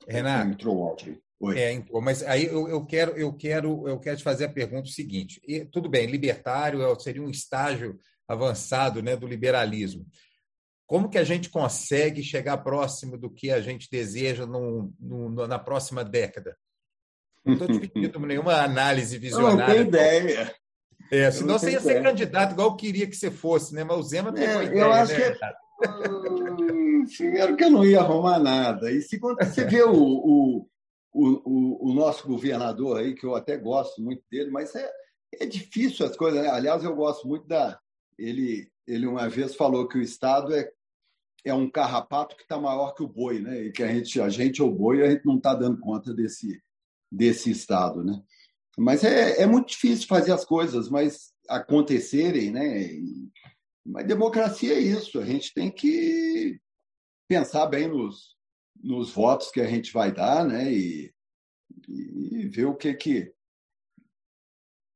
[0.07, 0.51] Renato.
[0.53, 1.21] Entrou o áudio.
[1.41, 1.59] Oi.
[1.59, 4.89] É, entrou, mas aí eu, eu, quero, eu, quero, eu quero te fazer a pergunta
[4.89, 5.41] seguinte.
[5.45, 7.99] E, tudo bem, libertário é, seria um estágio
[8.29, 10.07] avançado né, do liberalismo.
[10.87, 15.59] Como que a gente consegue chegar próximo do que a gente deseja no, no, na
[15.59, 16.57] próxima década?
[17.47, 19.67] Não estou te pedindo nenhuma análise visionária.
[19.67, 20.55] Não tenho ideia.
[21.11, 23.85] É, senão você ia ser candidato igual eu queria que você fosse, né?
[23.85, 25.19] Mas o Zema teve é, ideia, Eu acho né?
[25.19, 25.67] que é
[27.17, 28.91] primeiro que eu não ia arrumar nada.
[28.91, 30.69] E segundo, você vê o, o,
[31.13, 34.91] o, o, nosso governador aí, que eu até gosto muito dele, mas é,
[35.35, 36.43] é difícil as coisas.
[36.43, 36.49] Né?
[36.49, 37.79] Aliás, eu gosto muito da.
[38.19, 40.71] Ele, ele uma vez falou que o Estado é,
[41.45, 43.65] é um carrapato que está maior que o boi, né?
[43.65, 45.79] E que a gente, a gente é o boi e a gente não está dando
[45.79, 46.61] conta desse,
[47.11, 48.23] desse Estado, né?
[48.79, 52.91] Mas é, é muito difícil fazer as coisas, mas acontecerem, né?
[53.85, 56.61] Mas democracia é isso, a gente tem que
[57.29, 58.37] pensar bem nos,
[58.83, 60.71] nos votos que a gente vai dar, né?
[60.71, 61.15] E,
[61.89, 63.33] e ver o que que,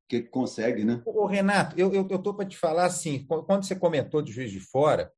[0.07, 1.01] que, consegue, né?
[1.05, 5.11] Ô, Renato, eu estou para te falar assim, quando você comentou de Juiz de Fora,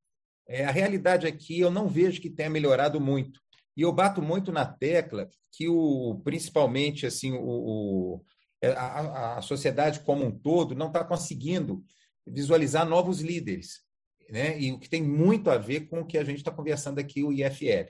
[0.47, 3.42] é, a realidade aqui eu não vejo que tenha melhorado muito.
[3.75, 8.25] E eu bato muito na tecla que o, principalmente assim, o, o
[8.63, 11.83] a, a sociedade como um todo não está conseguindo
[12.25, 13.81] visualizar novos líderes,
[14.29, 14.57] né?
[14.59, 17.23] e o que tem muito a ver com o que a gente está conversando aqui,
[17.23, 17.89] o IFL.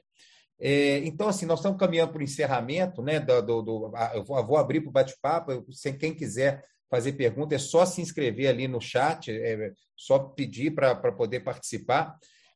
[0.59, 3.19] É, então, assim, nós estamos caminhando para o encerramento, né?
[3.19, 5.65] Do, do, do eu vou, vou abrir para o bate-papo.
[5.99, 11.11] Quem quiser fazer pergunta, é só se inscrever ali no chat, é só pedir para
[11.11, 12.15] poder participar.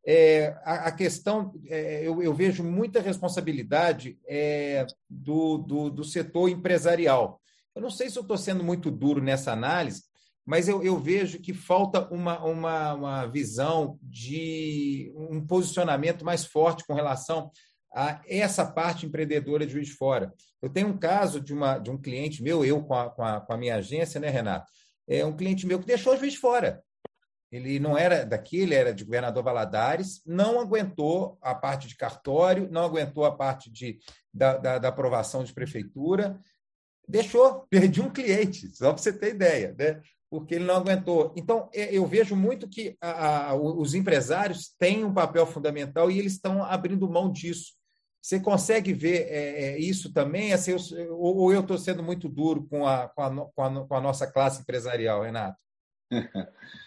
[0.09, 6.47] É, a, a, questão, é, eu, eu, vejo muita responsabilidade é, do, do, do, setor
[6.47, 7.41] empresarial.
[7.75, 10.03] Eu não sei se eu estou sendo muito duro nessa análise,
[10.45, 16.85] mas eu, eu vejo que falta uma, uma, uma visão de um posicionamento mais forte
[16.87, 17.51] com relação
[17.93, 20.33] a essa parte empreendedora de Juiz de Fora.
[20.61, 23.41] Eu tenho um caso de, uma, de um cliente meu, eu com a, com a,
[23.41, 24.71] com a minha agência, né, Renato?
[25.05, 26.81] É um cliente meu que deixou Juiz de Fora.
[27.51, 32.67] Ele não era daqui, ele era de Governador Valadares, não aguentou a parte de cartório,
[32.69, 33.99] não aguentou a parte de,
[34.33, 36.39] da, da, da aprovação de prefeitura,
[37.07, 39.75] deixou, perdi um cliente, só para você ter ideia.
[39.77, 40.01] Né?
[40.29, 41.33] porque ele não aguentou.
[41.37, 46.19] Então, é, eu vejo muito que a, a, os empresários têm um papel fundamental e
[46.19, 47.73] eles estão abrindo mão disso.
[48.21, 50.51] Você consegue ver é, é, isso também?
[50.51, 54.27] Assim, eu, ou, eu estou sendo muito duro com a, com, com, com a nossa
[54.27, 55.57] classe empresarial, Renato?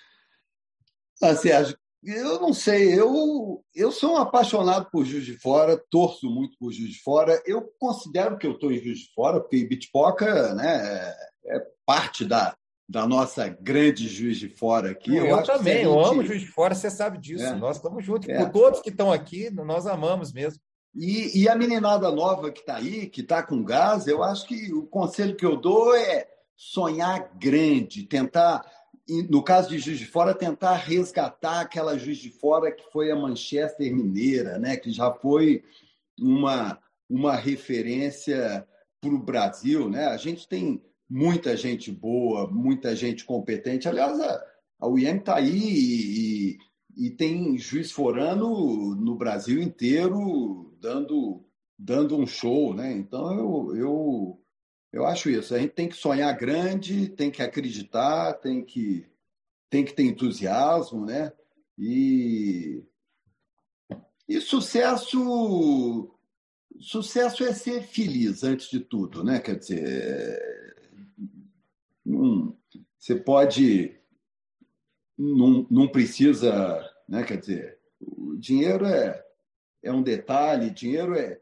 [1.21, 2.99] Sérgio, eu não sei.
[2.99, 7.41] Eu, eu sou um apaixonado por Juiz de Fora, torço muito por Juiz de Fora.
[7.45, 11.15] Eu considero que eu estou em Juiz de Fora, porque Bitpoca né,
[11.47, 12.55] é parte da,
[12.89, 15.15] da nossa grande Juiz de Fora aqui.
[15.15, 15.85] Eu, eu também, gente...
[15.85, 17.45] eu amo Juiz de Fora, você sabe disso.
[17.45, 17.55] É.
[17.55, 18.29] Nós estamos juntos.
[18.29, 18.39] É.
[18.39, 20.61] Por todos que estão aqui, nós amamos mesmo.
[20.95, 24.73] E, e a meninada nova que está aí, que está com gás, eu acho que
[24.73, 28.65] o conselho que eu dou é sonhar grande, tentar,
[29.29, 33.17] no caso de Juiz de Fora, tentar resgatar aquela Juiz de Fora que foi a
[33.17, 34.77] Manchester Mineira, né?
[34.77, 35.63] que já foi
[36.19, 38.67] uma, uma referência
[39.01, 39.89] para o Brasil.
[39.89, 40.07] Né?
[40.07, 43.89] A gente tem muita gente boa, muita gente competente.
[43.89, 44.45] Aliás, a,
[44.79, 46.59] a UIM está aí e,
[46.97, 51.45] e, e, tem juiz forano no Brasil inteiro dando,
[51.77, 52.93] dando um show, né?
[52.93, 54.40] Então eu, eu,
[54.93, 55.55] eu acho isso.
[55.55, 59.07] A gente tem que sonhar grande, tem que acreditar, tem que,
[59.69, 61.33] tem que ter entusiasmo, né?
[61.79, 62.83] E,
[64.29, 66.11] e sucesso
[66.81, 69.39] sucesso é ser feliz antes de tudo, né?
[69.39, 70.51] Quer dizer,
[72.99, 73.97] você pode.
[75.17, 76.87] Não, não precisa.
[77.09, 79.25] Né, quer dizer, o dinheiro é,
[79.83, 81.41] é um detalhe, dinheiro é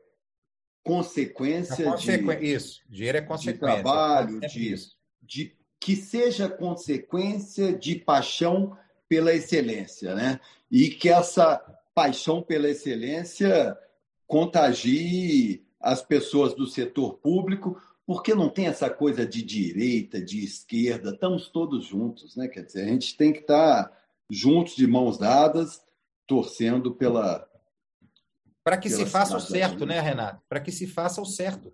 [0.89, 2.36] consequência consequ...
[2.36, 2.47] de.
[2.47, 3.53] Isso, dinheiro é consequência.
[3.53, 4.74] De trabalho, de,
[5.22, 8.76] de que seja consequência de paixão
[9.09, 10.41] pela excelência, né?
[10.70, 11.59] E que essa
[11.95, 13.76] paixão pela excelência
[14.26, 21.11] contagie as pessoas do setor público, porque não tem essa coisa de direita, de esquerda,
[21.11, 22.49] estamos todos juntos, né?
[22.49, 23.93] Quer dizer, a gente tem que estar
[24.30, 25.82] juntos, de mãos dadas,
[26.26, 27.47] torcendo pela.
[28.68, 30.42] Para que se faça o certo, né, Renato?
[30.46, 31.72] Para que se faça o certo.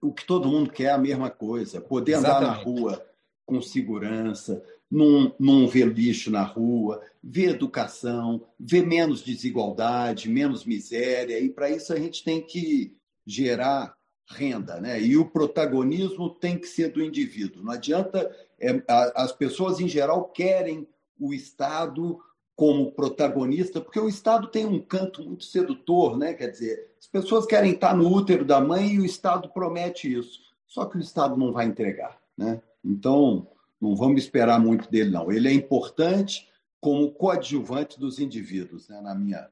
[0.00, 2.44] O que todo mundo quer é a mesma coisa: poder Exatamente.
[2.44, 3.06] andar na rua
[3.44, 11.40] com segurança, não, não ver lixo na rua, ver educação, ver menos desigualdade, menos miséria,
[11.40, 12.96] e para isso a gente tem que
[13.26, 13.96] gerar
[14.30, 15.02] renda, né?
[15.02, 17.64] E o protagonismo tem que ser do indivíduo.
[17.64, 18.30] Não adianta
[18.60, 20.86] é, as pessoas em geral querem
[21.18, 22.20] o Estado
[22.58, 26.34] como protagonista, porque o Estado tem um canto muito sedutor, né?
[26.34, 30.40] Quer dizer, as pessoas querem estar no útero da mãe e o Estado promete isso.
[30.66, 32.60] Só que o Estado não vai entregar, né?
[32.84, 33.46] Então,
[33.80, 35.30] não vamos esperar muito dele, não.
[35.30, 36.48] Ele é importante
[36.80, 39.00] como coadjuvante dos indivíduos, né?
[39.00, 39.48] na, minha,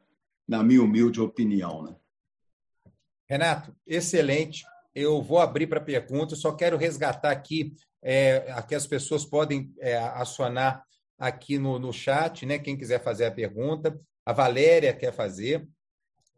[0.49, 1.85] na minha humilde opinião.
[1.85, 1.95] Né?
[3.29, 4.65] Renato, excelente.
[4.93, 9.97] Eu vou abrir para perguntas, só quero resgatar aqui, é, aqui as pessoas podem é,
[9.97, 10.85] acionar
[11.19, 12.59] aqui no, no chat, né?
[12.59, 13.99] Quem quiser fazer a pergunta.
[14.25, 15.67] A Valéria quer fazer.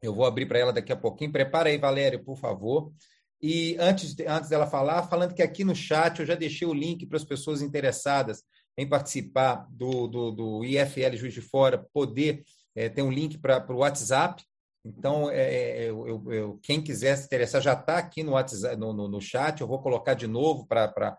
[0.00, 1.32] Eu vou abrir para ela daqui a pouquinho.
[1.32, 2.92] Prepara aí, Valéria, por favor.
[3.40, 7.06] E antes, antes dela falar, falando que aqui no chat eu já deixei o link
[7.06, 8.42] para as pessoas interessadas
[8.76, 12.42] em participar do, do, do IFL Juiz de Fora poder
[12.74, 14.44] é, ter um link para o WhatsApp.
[14.84, 18.92] Então, é, é, eu, eu, quem quiser se interessar já está aqui no, WhatsApp, no,
[18.92, 19.60] no, no, chat.
[19.60, 21.18] Eu vou colocar de novo para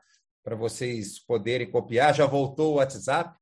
[0.57, 2.15] vocês poderem copiar.
[2.15, 3.35] Já voltou o WhatsApp.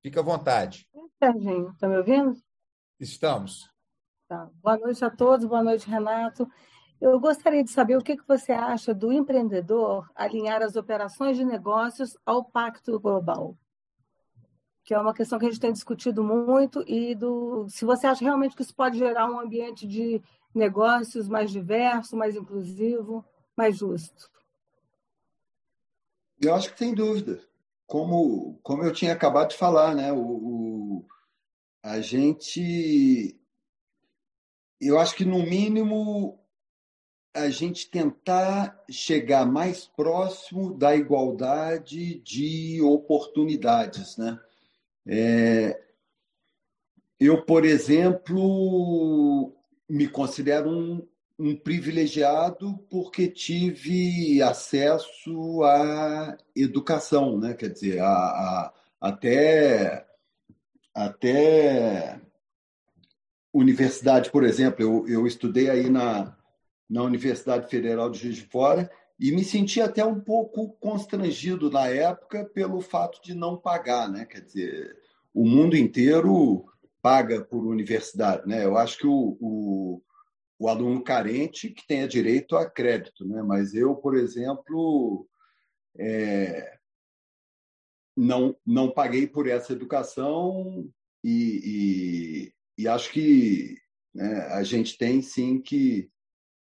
[0.03, 0.89] Fica à vontade.
[1.19, 2.35] Serginho, está me ouvindo?
[2.99, 3.71] Estamos.
[4.29, 4.51] Tá.
[4.63, 6.49] Boa noite a todos, boa noite, Renato.
[7.01, 12.17] Eu gostaria de saber o que você acha do empreendedor alinhar as operações de negócios
[12.25, 13.57] ao Pacto Global,
[14.83, 18.25] que é uma questão que a gente tem discutido muito, e do, se você acha
[18.25, 20.23] realmente que isso pode gerar um ambiente de
[20.55, 23.25] negócios mais diverso, mais inclusivo,
[23.57, 24.31] mais justo.
[26.41, 27.41] Eu acho que tem dúvida.
[27.87, 30.13] Como, como eu tinha acabado de falar, né?
[30.13, 31.07] o, o
[31.83, 33.39] a gente.
[34.81, 36.39] Eu acho que, no mínimo,
[37.33, 44.17] a gente tentar chegar mais próximo da igualdade de oportunidades.
[44.17, 44.39] Né?
[45.07, 45.81] É,
[47.21, 49.55] eu, por exemplo,
[49.89, 51.07] me considero um,
[51.39, 57.55] um privilegiado porque tive acesso à educação, né?
[57.55, 60.07] quer dizer, a, a, até
[60.97, 62.19] até
[63.53, 64.83] universidade, por exemplo.
[64.83, 66.35] Eu, eu estudei aí na,
[66.89, 71.87] na Universidade Federal de Juiz de Fora e me senti até um pouco constrangido na
[71.89, 74.25] época pelo fato de não pagar, né?
[74.25, 74.97] Quer dizer,
[75.35, 76.65] o mundo inteiro
[77.03, 78.65] paga por universidade, né?
[78.65, 80.03] Eu acho que o, o,
[80.59, 83.43] o aluno carente que tenha direito a crédito, né?
[83.43, 85.29] Mas eu, por exemplo,
[85.99, 86.79] é,
[88.17, 90.89] não, não paguei por essa educação
[91.23, 93.77] e, e, e acho que
[94.15, 96.11] né, a gente tem sim que,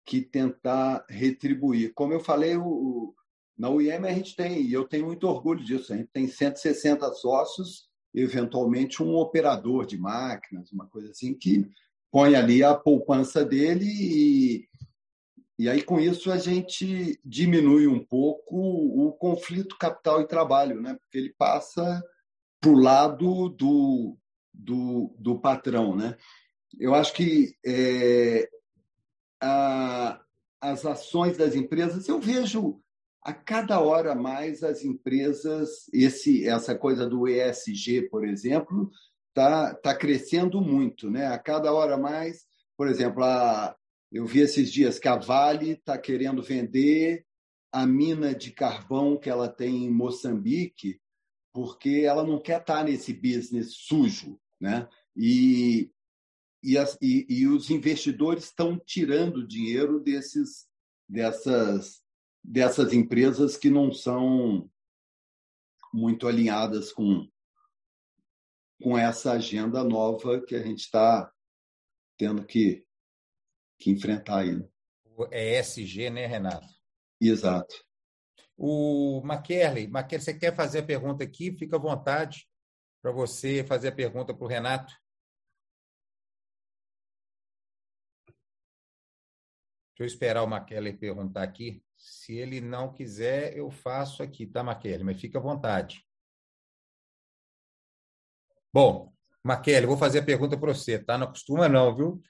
[0.05, 1.93] que tentar retribuir.
[1.93, 3.15] Como eu falei, o,
[3.57, 7.11] na UIM a gente tem, e eu tenho muito orgulho disso, a gente tem 160
[7.13, 11.69] sócios, eventualmente um operador de máquinas, uma coisa assim, que
[12.11, 14.67] põe ali a poupança dele e,
[15.59, 20.95] e aí, com isso, a gente diminui um pouco o conflito capital e trabalho, né?
[21.01, 22.03] porque ele passa
[22.61, 24.15] para o lado do,
[24.53, 25.95] do, do patrão.
[25.95, 26.15] Né?
[26.79, 28.47] Eu acho que é,
[29.41, 30.21] a,
[30.61, 32.79] as ações das empresas, eu vejo
[33.23, 38.91] a cada hora mais as empresas, esse, essa coisa do ESG, por exemplo,
[39.37, 41.09] está tá crescendo muito.
[41.11, 41.27] Né?
[41.27, 43.75] A cada hora mais, por exemplo, a,
[44.11, 47.25] Eu vi esses dias que a Vale está querendo vender
[47.71, 50.99] a mina de carvão que ela tem em Moçambique,
[51.53, 54.87] porque ela não quer estar tá nesse business sujo, né?
[55.15, 55.91] E,
[56.63, 60.67] e, as, e, e os investidores estão tirando dinheiro desses,
[61.07, 62.01] dessas,
[62.43, 64.69] dessas empresas que não são
[65.93, 67.27] muito alinhadas com,
[68.81, 71.31] com essa agenda nova que a gente está
[72.17, 72.85] tendo que,
[73.79, 74.63] que enfrentar aí.
[75.15, 76.67] O ESG, né, Renato?
[77.19, 77.75] Exato.
[78.55, 81.55] O Maquerley, Maquerley, você quer fazer a pergunta aqui?
[81.55, 82.47] Fica à vontade
[83.01, 84.93] para você fazer a pergunta para o Renato.
[89.97, 91.83] Deixa eu esperar o Maquerley perguntar aqui.
[91.95, 95.03] Se ele não quiser, eu faço aqui, tá, Maquerley?
[95.03, 96.06] Mas fica à vontade.
[98.77, 99.11] Bom,
[99.43, 101.17] Maquele, vou fazer a pergunta para você, tá?
[101.17, 102.21] Não costuma não, viu?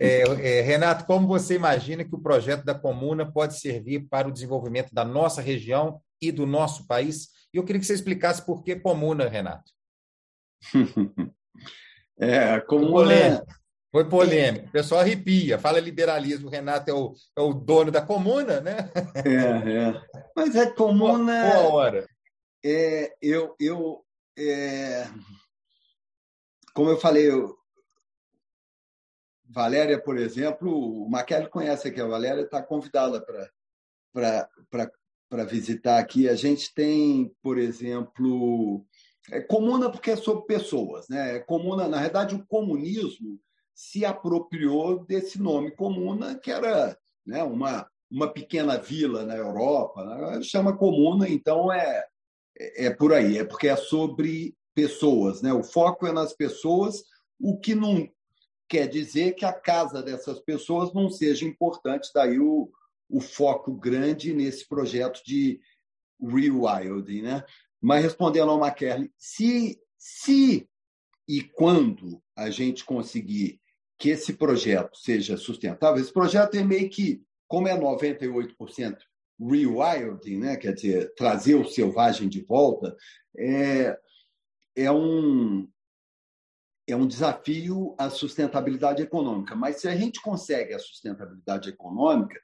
[0.00, 0.22] É,
[0.58, 4.92] é, Renato, como você imagina que o projeto da Comuna pode servir para o desenvolvimento
[4.92, 7.28] da nossa região e do nosso país?
[7.54, 9.70] E eu queria que você explicasse por que Comuna, Renato.
[12.18, 13.44] É, Comuna...
[13.92, 14.66] Foi polêmico.
[14.68, 15.58] O pessoal arrepia.
[15.58, 18.90] Fala liberalismo, o Renato é o, é o dono da comuna, né?
[19.24, 20.02] É, é.
[20.34, 21.52] Mas a comuna.
[21.52, 22.06] Boa hora.
[22.64, 24.04] É, eu, eu,
[24.38, 25.06] é,
[26.74, 27.56] como eu falei, eu,
[29.48, 30.70] Valéria, por exemplo,
[31.04, 33.24] o Maquele conhece aqui, a Valéria está convidada
[34.12, 36.28] para visitar aqui.
[36.28, 38.84] A gente tem, por exemplo,
[39.30, 41.36] é comuna porque é sobre pessoas, né?
[41.36, 43.38] É comuna, na verdade, o comunismo
[43.74, 46.96] se apropriou desse nome comuna, que era
[47.26, 50.42] né, uma, uma pequena vila na Europa, né?
[50.42, 52.04] chama comuna, então é,
[52.58, 55.52] é, é por aí, é porque é sobre pessoas, né?
[55.52, 57.04] O foco é nas pessoas,
[57.38, 58.08] o que não
[58.68, 62.70] quer dizer que a casa dessas pessoas não seja importante, daí o,
[63.08, 65.60] o foco grande nesse projeto de
[66.20, 67.44] rewilding, né?
[67.80, 70.68] Mas respondendo ao McKerley, se, se
[71.28, 73.60] e quando a gente conseguir
[73.98, 78.96] que esse projeto seja sustentável, esse projeto é meio que, como é 98%
[79.40, 80.56] rewilding, né?
[80.56, 82.96] quer dizer, trazer o selvagem de volta,
[83.36, 83.98] é,
[84.76, 85.68] é um,
[86.86, 89.54] é um desafio à sustentabilidade econômica.
[89.54, 92.40] Mas se a gente consegue a sustentabilidade econômica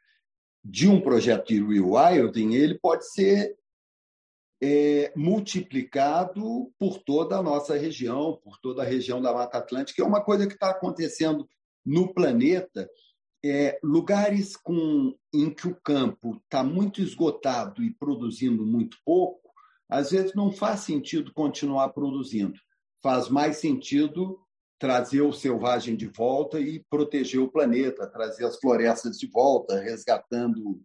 [0.65, 3.57] de um projeto de rewilding, ele pode ser
[4.61, 10.07] é, multiplicado por toda a nossa região, por toda a região da Mata Atlântica, é
[10.07, 11.49] uma coisa que está acontecendo
[11.85, 12.89] no planeta.
[13.45, 19.48] É, lugares com, em que o campo está muito esgotado e produzindo muito pouco,
[19.89, 22.59] às vezes não faz sentido continuar produzindo.
[23.03, 24.39] Faz mais sentido
[24.79, 30.81] trazer o selvagem de volta e proteger o planeta, trazer as florestas de volta, resgatando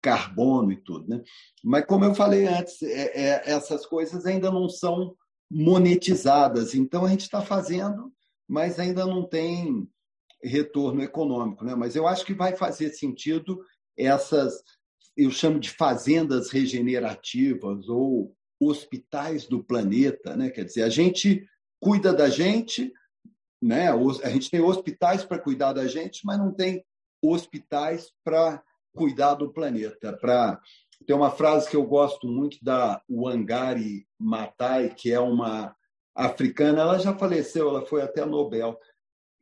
[0.00, 1.08] carbono e tudo.
[1.08, 1.22] Né?
[1.62, 5.14] Mas, como eu falei antes, é, é, essas coisas ainda não são
[5.50, 6.74] monetizadas.
[6.74, 8.12] Então, a gente está fazendo,
[8.48, 9.88] mas ainda não tem
[10.42, 11.64] retorno econômico.
[11.64, 11.74] Né?
[11.74, 13.60] Mas eu acho que vai fazer sentido
[13.98, 14.62] essas
[15.16, 20.50] eu chamo de fazendas regenerativas ou hospitais do planeta, né?
[20.50, 21.48] Quer dizer, a gente
[21.80, 22.92] cuida da gente,
[23.62, 23.88] né?
[23.90, 26.84] A gente tem hospitais para cuidar da gente, mas não tem
[27.22, 28.62] hospitais para
[28.94, 30.12] cuidar do planeta.
[30.12, 30.60] Para
[31.06, 35.76] tem uma frase que eu gosto muito da Wangari Maathai, que é uma
[36.14, 36.82] africana.
[36.82, 38.78] Ela já faleceu, ela foi até Nobel.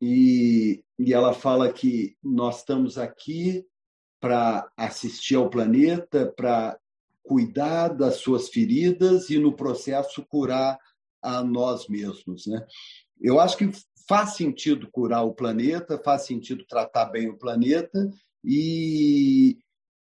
[0.01, 3.65] E, e ela fala que nós estamos aqui
[4.25, 6.79] para assistir ao planeta, para
[7.23, 10.79] cuidar das suas feridas e, no processo, curar
[11.21, 12.47] a nós mesmos.
[12.47, 12.67] Né?
[13.21, 13.71] Eu acho que
[14.09, 18.11] faz sentido curar o planeta, faz sentido tratar bem o planeta
[18.43, 19.59] e,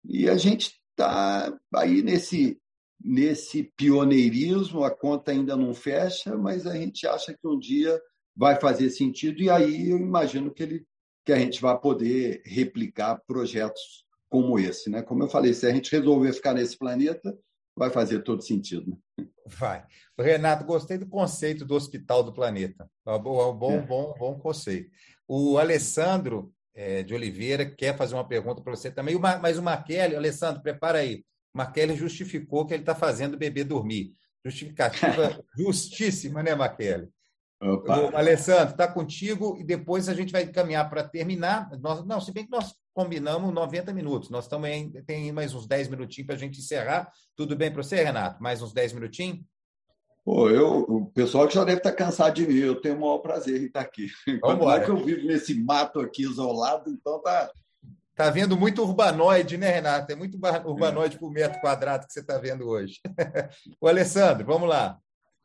[0.04, 2.56] e a gente está aí nesse,
[3.04, 8.00] nesse pioneirismo, a conta ainda não fecha, mas a gente acha que um dia
[8.36, 10.86] vai fazer sentido e aí eu imagino que, ele,
[11.24, 14.03] que a gente vai poder replicar projetos
[14.34, 14.90] como esse.
[14.90, 15.00] Né?
[15.00, 17.38] Como eu falei, se a gente resolver ficar nesse planeta,
[17.76, 18.98] vai fazer todo sentido.
[19.16, 19.26] Né?
[19.46, 19.84] Vai.
[20.18, 22.90] Renato, gostei do conceito do hospital do planeta.
[23.06, 23.80] É um bom, é.
[23.80, 24.90] bom, bom conceito.
[25.28, 29.16] O Alessandro é, de Oliveira quer fazer uma pergunta para você também.
[29.16, 31.24] Mas o Marquelli, Alessandro, prepara aí.
[31.54, 34.16] O Marquelli justificou que ele está fazendo o bebê dormir.
[34.44, 37.08] Justificativa justíssima, né, Marquelli?
[37.62, 38.18] Opa.
[38.18, 41.70] Alessandro, está contigo e depois a gente vai caminhar para terminar.
[41.78, 45.88] Nós, não, se bem que nós combinamos 90 minutos, nós também tem mais uns 10
[45.88, 47.12] minutinhos para a gente encerrar.
[47.36, 48.42] Tudo bem para você, Renato?
[48.42, 49.40] Mais uns 10 minutinhos?
[50.24, 53.00] Pô, eu, o pessoal que já deve estar tá cansado de mim, eu tenho o
[53.00, 54.06] maior prazer em estar aqui.
[54.40, 57.50] Quanto mais que eu vivo nesse mato aqui isolado, então tá,
[58.14, 60.12] Tá vendo muito urbanoide, né, Renato?
[60.12, 63.00] É muito urbanoide por metro quadrado que você está vendo hoje.
[63.80, 64.98] o Alessandro, vamos lá.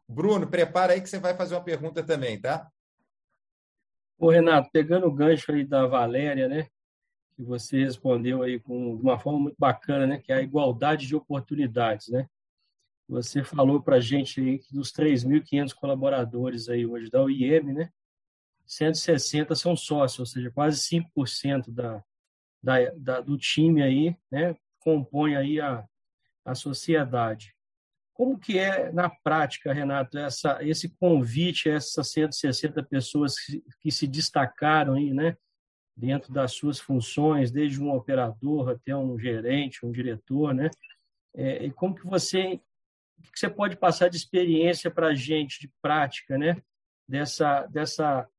[0.08, 2.68] Bruno, prepara aí que você vai fazer uma pergunta também, tá?
[4.20, 6.68] Ô, Renato, pegando o gancho aí da Valéria, né?
[7.40, 10.18] Que você respondeu aí com de uma forma muito bacana, né?
[10.20, 12.28] Que é a igualdade de oportunidades, né?
[13.08, 17.90] Você falou para a gente aí que dos 3.500 colaboradores aí hoje da OIM, né?
[18.66, 22.04] 160 são sócios, ou seja, quase 5% da,
[22.62, 25.84] da, da, do time aí, né, compõe aí a,
[26.46, 27.56] a sociedade.
[28.14, 33.92] Como que é na prática, Renato, essa, esse convite a essas 160 pessoas que, que
[33.92, 35.36] se destacaram aí, né,
[36.00, 40.70] dentro das suas funções, desde um operador até um gerente, um diretor, né?
[41.36, 42.60] É, e como que você
[43.34, 46.62] que você pode passar de experiência para a gente, de prática, né?
[47.08, 48.30] Dessa, dessa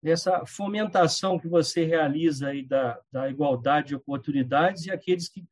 [0.00, 5.44] dessa fomentação que você realiza aí da, da igualdade de oportunidades e aqueles que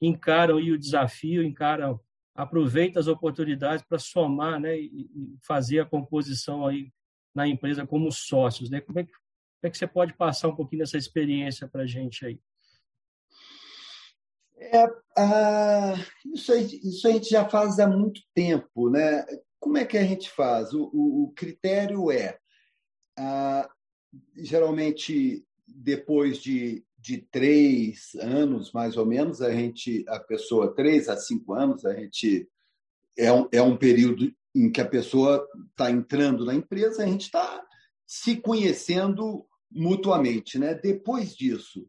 [0.00, 1.98] encaram aí o desafio, encaram,
[2.34, 6.92] aproveitam as oportunidades para somar, né, e, e, fazer a composição aí
[7.34, 8.80] na empresa como sócios, né?
[8.82, 9.12] Como é que,
[9.60, 12.40] como é que você pode passar um pouquinho dessa experiência para a gente aí?
[14.58, 14.86] É,
[15.18, 15.94] ah,
[16.34, 19.24] isso, aí, isso a gente já faz há muito tempo, né?
[19.58, 20.72] Como é que a gente faz?
[20.72, 22.38] O, o, o critério é
[23.18, 23.68] ah,
[24.36, 31.16] geralmente depois de, de três anos, mais ou menos, a gente, a pessoa, três a
[31.16, 32.48] cinco anos, a gente
[33.16, 37.22] é um, é um período em que a pessoa está entrando na empresa, a gente
[37.22, 37.65] está
[38.06, 40.74] se conhecendo mutuamente, né?
[40.74, 41.88] Depois disso,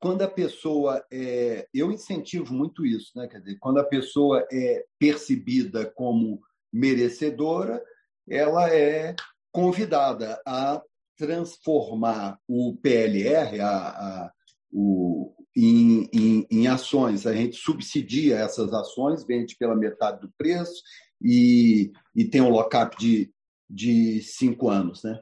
[0.00, 3.26] quando a pessoa é, eu incentivo muito isso, né?
[3.26, 6.40] Quer dizer, quando a pessoa é percebida como
[6.72, 7.82] merecedora,
[8.28, 9.14] ela é
[9.50, 10.82] convidada a
[11.16, 14.32] transformar o PLR a, a,
[14.72, 17.26] o, em, em, em, ações.
[17.26, 20.82] A gente subsidia essas ações, vende pela metade do preço
[21.22, 23.32] e, e tem um lock-up de,
[23.70, 25.04] de cinco anos.
[25.04, 25.20] Né?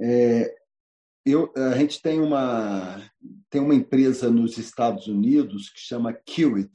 [0.00, 0.54] É,
[1.24, 3.00] eu, a gente tem uma,
[3.48, 6.72] tem uma empresa nos Estados Unidos que chama Kiwit.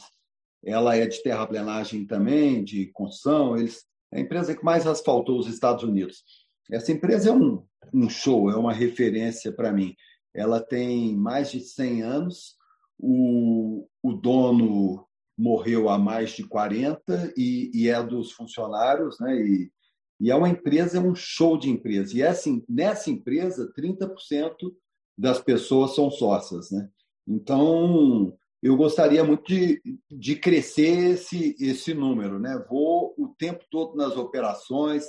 [0.64, 3.58] Ela é de terraplenagem também, de construção.
[3.58, 6.24] Eles, é a empresa que mais asfaltou os Estados Unidos.
[6.72, 9.96] Essa empresa é um, um show, é uma referência para mim.
[10.34, 12.56] Ela tem mais de 100 anos,
[13.00, 15.06] o, o dono
[15.38, 19.36] morreu há mais de 40 e, e é dos funcionários, né?
[19.36, 19.72] E,
[20.20, 22.16] e é uma empresa, é um show de empresa.
[22.16, 24.74] E assim, nessa empresa, 30%
[25.18, 26.90] das pessoas são sócias, né?
[27.28, 32.64] Então, eu gostaria muito de, de crescer esse, esse número, né?
[32.70, 35.06] Vou o tempo todo nas operações,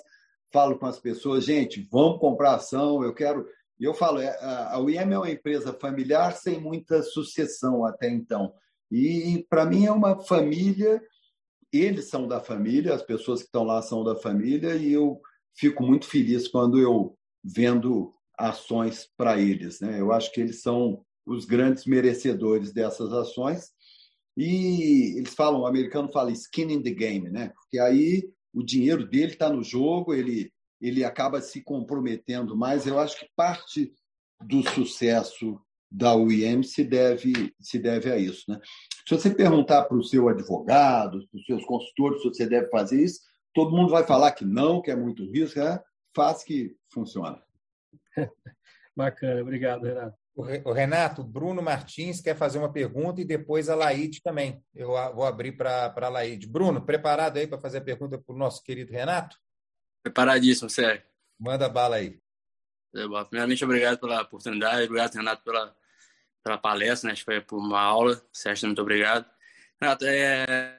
[0.52, 3.46] falo com as pessoas, gente, vamos comprar ação, eu quero.
[3.78, 8.52] E eu falo, é, a UIM é uma empresa familiar sem muita sucessão até então.
[8.90, 11.00] E para mim é uma família,
[11.72, 15.20] eles são da família, as pessoas que estão lá são da família, e eu
[15.54, 19.80] fico muito feliz quando eu vendo ações para eles.
[19.80, 20.00] Né?
[20.00, 23.70] Eu acho que eles são os grandes merecedores dessas ações.
[24.36, 27.48] E eles falam, o americano fala skin in the game, né?
[27.48, 32.86] Porque aí o dinheiro dele está no jogo, ele, ele acaba se comprometendo mais.
[32.86, 33.92] Eu acho que parte
[34.40, 35.60] do sucesso
[35.90, 38.44] da UIM se deve, se deve a isso.
[38.48, 38.60] Né?
[39.08, 43.02] Se você perguntar para o seu advogado, para os seus consultores se você deve fazer
[43.02, 43.22] isso,
[43.54, 45.80] todo mundo vai falar que não, que é muito risco, né?
[46.14, 47.42] faz que funciona.
[48.94, 50.18] Bacana, obrigado, Renato.
[50.36, 54.62] O Renato, Bruno Martins quer fazer uma pergunta e depois a Laide também.
[54.74, 56.46] Eu vou abrir para a Laide.
[56.46, 59.38] Bruno, preparado aí para fazer a pergunta para o nosso querido Renato?
[60.02, 61.02] Preparadíssimo, Sérgio.
[61.40, 62.20] Manda bala aí.
[62.92, 65.74] Primeiramente, obrigado pela oportunidade, obrigado, Renato, pela,
[66.48, 67.12] pela palestra, né?
[67.12, 68.20] Acho que foi por uma aula.
[68.32, 69.26] Sérgio, muito obrigado.
[69.80, 70.78] Renato, é,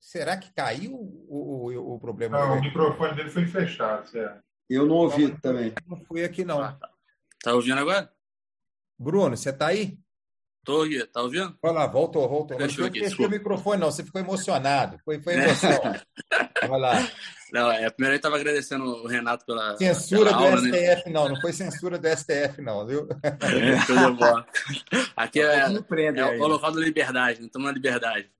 [0.00, 2.38] Será que caiu o, o, o problema?
[2.38, 4.42] Não, o microfone dele foi fechado, certo?
[4.68, 5.72] Eu não ouvi não, também.
[5.86, 6.62] Não fui aqui, não.
[6.62, 6.90] Ah, tá.
[7.42, 8.10] tá ouvindo agora?
[8.98, 9.98] Bruno, você está aí?
[10.68, 11.56] Tô aqui, tá ouvindo?
[11.62, 12.54] Olha lá, voltou, voltou.
[12.58, 13.90] Fechou não fechou o microfone, não.
[13.90, 15.00] Você ficou emocionado.
[15.02, 15.70] Foi, foi emoção.
[16.64, 17.10] Olha lá.
[17.50, 19.78] Não, é, primeiro eu estava agradecendo o Renato pela.
[19.78, 21.12] Censura pela do aula, STF, né?
[21.12, 21.28] não.
[21.30, 23.08] Não foi censura do STF, não, viu?
[23.22, 23.30] É,
[23.86, 24.44] tudo bom.
[25.16, 28.30] Aqui é, é, é o local da liberdade, estamos na liberdade.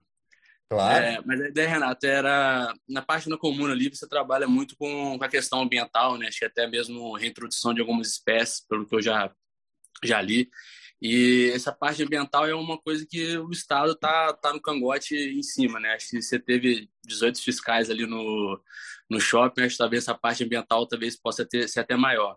[0.69, 1.03] Claro.
[1.03, 5.25] É, mas a ideia, Renato, era na página comum ali você trabalha muito com, com
[5.25, 6.29] a questão ambiental, né?
[6.29, 9.33] Acho que até mesmo reintrodução de algumas espécies, pelo que eu já,
[10.05, 10.51] já li.
[11.01, 15.43] E essa parte ambiental é uma coisa que o Estado tá, tá no cangote em
[15.43, 15.95] cima, né?
[15.95, 18.61] Acho que você teve 18 fiscais ali no,
[19.09, 22.37] no shopping, acho que talvez essa parte ambiental talvez possa ter, ser até maior.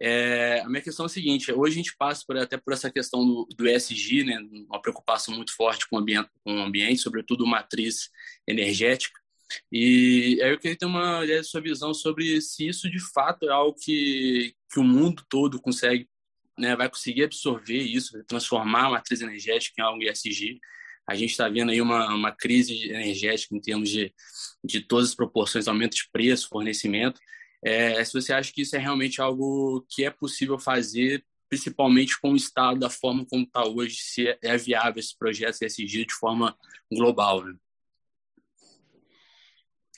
[0.00, 2.90] É, a minha questão é a seguinte: hoje a gente passa por, até por essa
[2.90, 4.38] questão do, do ESG, né,
[4.68, 8.10] uma preocupação muito forte com o ambiente, com o ambiente sobretudo matriz
[8.48, 9.20] energética.
[9.70, 13.48] E aí eu queria ter uma ideia da sua visão sobre se isso de fato
[13.48, 16.08] é algo que, que o mundo todo consegue,
[16.58, 20.60] né, vai conseguir absorver isso, transformar a matriz energética em algo ESG.
[21.08, 24.14] A gente está vendo aí uma, uma crise energética em termos de,
[24.64, 27.20] de todas as proporções, aumento de preço, fornecimento.
[27.64, 32.32] É, se você acha que isso é realmente algo que é possível fazer, principalmente com
[32.32, 36.14] o Estado da forma como está hoje, se é, é viável esse projeto ESG de
[36.14, 36.56] forma
[36.90, 37.44] global.
[37.44, 37.54] Né?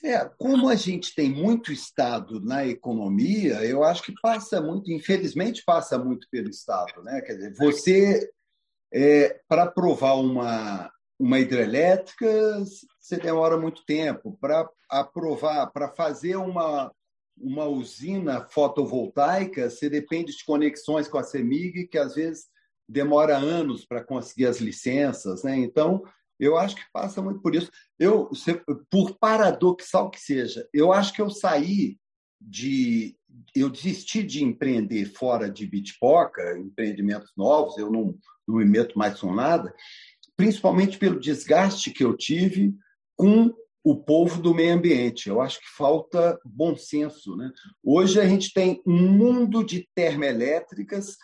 [0.04, 5.64] É, como a gente tem muito Estado na economia, eu acho que passa muito, infelizmente
[5.64, 7.02] passa muito pelo Estado.
[7.02, 7.22] Né?
[7.22, 8.30] Quer dizer, você,
[8.92, 12.26] é, para aprovar uma, uma hidrelétrica,
[13.00, 14.36] você demora muito tempo.
[14.38, 16.92] Para aprovar, para fazer uma,
[17.34, 22.44] uma usina fotovoltaica, você depende de conexões com a CEMIG, que às vezes
[22.86, 25.42] demora anos para conseguir as licenças.
[25.42, 25.56] Né?
[25.56, 26.04] Então,
[26.38, 27.70] eu acho que passa muito por isso.
[27.98, 28.30] Eu,
[28.90, 31.96] por paradoxal que seja, eu acho que eu saí
[32.40, 33.16] de.
[33.54, 38.16] Eu desisti de empreender fora de Bitpoca, empreendimentos novos, eu não,
[38.46, 39.74] não me meto mais com nada,
[40.36, 42.74] principalmente pelo desgaste que eu tive
[43.16, 45.28] com o povo do meio ambiente.
[45.28, 47.36] Eu acho que falta bom senso.
[47.36, 47.50] Né?
[47.82, 51.16] Hoje a gente tem um mundo de termoelétricas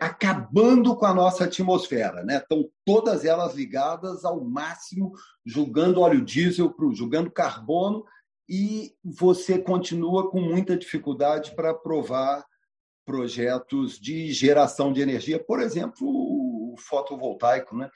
[0.00, 2.38] acabando com a nossa atmosfera, né?
[2.38, 5.12] Estão todas elas ligadas ao máximo,
[5.44, 8.04] julgando óleo diesel, julgando carbono,
[8.48, 12.44] e você continua com muita dificuldade para aprovar
[13.04, 17.90] projetos de geração de energia, por exemplo, o fotovoltaico, né?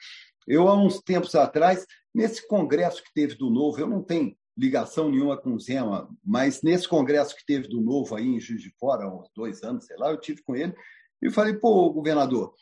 [0.47, 5.09] Eu, há uns tempos atrás, nesse congresso que teve do Novo, eu não tenho ligação
[5.09, 8.71] nenhuma com o Zema, mas nesse congresso que teve do Novo aí em Juiz de
[8.77, 10.75] Fora, há uns dois anos, sei lá, eu tive com ele,
[11.23, 12.53] e falei, pô, governador,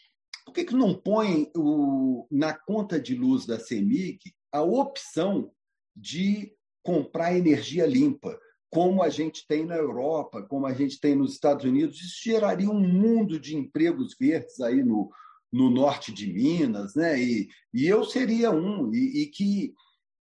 [0.46, 4.20] por que, que não põe o, na conta de luz da CEMIG
[4.52, 5.52] a opção
[5.96, 6.54] de
[6.84, 8.40] comprar energia limpa,
[8.70, 12.00] como a gente tem na Europa, como a gente tem nos Estados Unidos?
[12.00, 15.12] Isso geraria um mundo de empregos verdes aí no,
[15.52, 17.20] no norte de Minas, né?
[17.20, 19.74] E, e eu seria um, e, e que,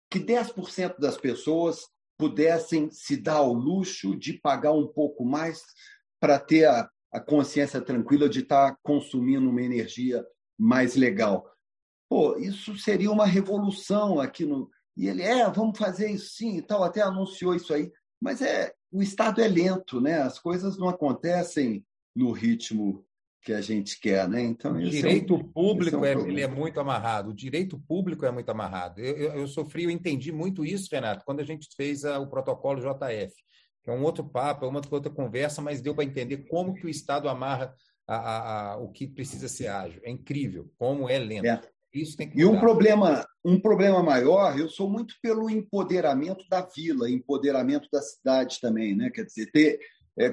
[0.09, 1.87] que 10% das pessoas
[2.17, 5.61] pudessem se dar ao luxo de pagar um pouco mais
[6.19, 10.25] para ter a, a consciência tranquila de estar tá consumindo uma energia
[10.57, 11.49] mais legal.
[12.09, 14.69] Pô, isso seria uma revolução aqui no.
[14.97, 17.91] E ele, é, vamos fazer isso sim e tal, até anunciou isso aí.
[18.21, 20.21] Mas é, o Estado é lento, né?
[20.21, 21.85] As coisas não acontecem
[22.15, 23.05] no ritmo
[23.41, 24.41] que a gente quer, né?
[24.41, 27.29] Então, o direito é um, público é, um é, ele é muito amarrado.
[27.29, 28.99] O direito público é muito amarrado.
[28.99, 32.27] Eu, eu, eu, sofri, eu entendi muito isso, Renato, quando a gente fez a, o
[32.27, 33.33] protocolo JF
[33.85, 36.89] é um outro papo, é uma outra conversa, mas deu para entender como que o
[36.89, 37.73] Estado amarra
[38.07, 40.01] a, a, a, o que precisa ser ágil.
[40.03, 41.45] É incrível, como é lento.
[41.45, 41.61] É.
[41.93, 46.61] Isso tem que e um problema, um problema maior, eu sou muito pelo empoderamento da
[46.61, 49.09] vila, empoderamento da cidade também, né?
[49.09, 49.79] Quer dizer, ter
[50.19, 50.29] é,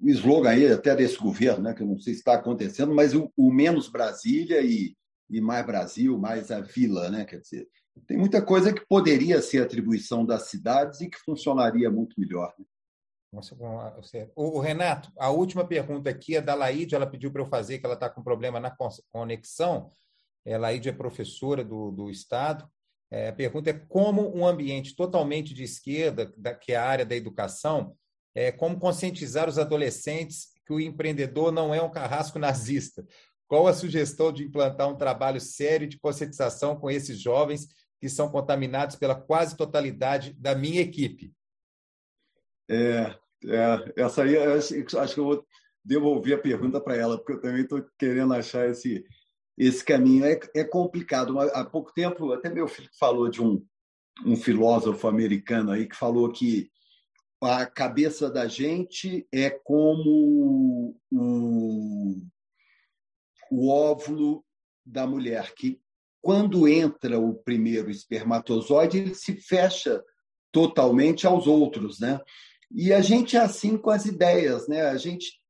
[0.00, 1.74] o slogan aí até desse governo, né?
[1.74, 4.96] Que eu não sei se está acontecendo, mas o, o, menos Brasília e,
[5.28, 7.24] e mais Brasil, mais a vila, né?
[7.24, 7.68] Quer dizer,
[8.06, 12.54] tem muita coisa que poderia ser atribuição das cidades e que funcionaria muito melhor.
[12.56, 12.64] Né?
[14.34, 17.86] O Renato, a última pergunta aqui é da Laide, ela pediu para eu fazer, que
[17.86, 18.74] ela está com problema na
[19.12, 19.90] conexão.
[20.44, 22.68] É, Laide é professora do, do Estado.
[23.10, 27.06] É, a pergunta é como um ambiente totalmente de esquerda, da, que é a área
[27.06, 27.96] da educação,
[28.34, 33.06] é, como conscientizar os adolescentes que o empreendedor não é um carrasco nazista?
[33.46, 37.68] Qual a sugestão de implantar um trabalho sério de conscientização com esses jovens
[38.00, 41.32] que são contaminados pela quase totalidade da minha equipe?
[42.68, 43.14] É,
[43.44, 45.46] é, essa aí, acho, acho que eu vou
[45.84, 49.04] devolver a pergunta para ela, porque eu também estou querendo achar esse,
[49.56, 50.24] esse caminho.
[50.24, 51.38] É, é complicado.
[51.38, 53.64] Há pouco tempo, até meu filho falou de um,
[54.24, 56.70] um filósofo americano aí que falou que
[57.42, 62.22] a cabeça da gente é como o,
[63.50, 64.44] o óvulo
[64.86, 65.80] da mulher, que
[66.22, 70.02] quando entra o primeiro espermatozoide, ele se fecha
[70.50, 72.18] totalmente aos outros, né?
[72.74, 74.82] E a gente é assim com as ideias, né?
[74.82, 75.40] A gente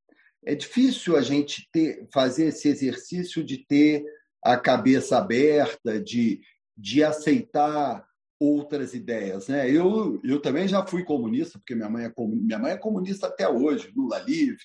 [0.44, 4.04] é difícil a gente ter, fazer esse exercício de ter
[4.42, 6.40] a cabeça aberta, de,
[6.76, 8.04] de aceitar
[8.38, 9.48] outras ideias.
[9.48, 9.70] Né?
[9.70, 13.48] Eu, eu também já fui comunista, porque minha mãe, é minha mãe é comunista até
[13.48, 14.58] hoje, Lula livre,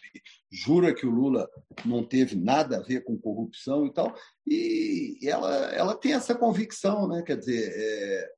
[0.52, 1.50] jura que o Lula
[1.86, 4.14] não teve nada a ver com corrupção e tal,
[4.46, 7.24] e ela, ela tem essa convicção, né?
[7.26, 8.30] quer dizer, é,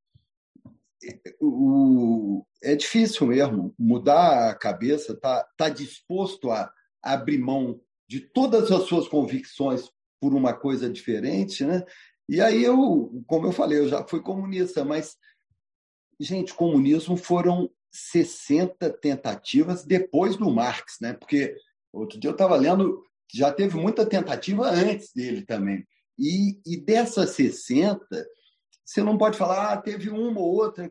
[1.41, 6.71] o, é difícil mesmo mudar a cabeça, tá, tá disposto a
[7.01, 9.89] abrir mão de todas as suas convicções
[10.19, 11.83] por uma coisa diferente, né?
[12.29, 15.17] E aí eu, como eu falei, eu já fui comunista, mas
[16.19, 21.13] gente, comunismo foram 60 tentativas depois do Marx, né?
[21.13, 21.55] Porque
[21.91, 25.85] outro dia eu estava lendo, já teve muita tentativa antes dele também.
[26.17, 28.05] E, e dessas 60,
[28.85, 30.89] você não pode falar, ah, teve uma ou outra,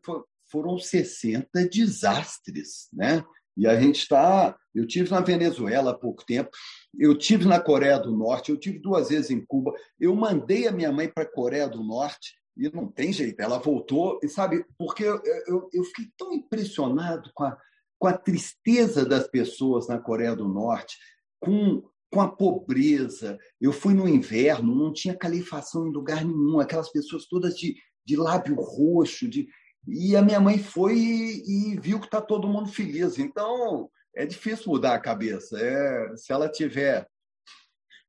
[0.50, 3.24] foram 60 desastres, né?
[3.56, 4.56] E a gente está.
[4.74, 6.50] Eu tive na Venezuela há pouco tempo,
[6.98, 9.72] eu tive na Coreia do Norte, eu tive duas vezes em Cuba.
[9.98, 13.58] Eu mandei a minha mãe para a Coreia do Norte e não tem jeito, ela
[13.58, 17.56] voltou, e sabe, porque eu, eu, eu fiquei tão impressionado com a,
[17.98, 20.98] com a tristeza das pessoas na Coreia do Norte,
[21.40, 23.38] com, com a pobreza.
[23.60, 28.16] Eu fui no inverno, não tinha calefação em lugar nenhum, aquelas pessoas todas de, de
[28.16, 29.48] lábio roxo, de,
[29.86, 33.18] e a minha mãe foi e, e viu que está todo mundo feliz.
[33.18, 35.58] Então, é difícil mudar a cabeça.
[35.58, 37.08] É, se ela tiver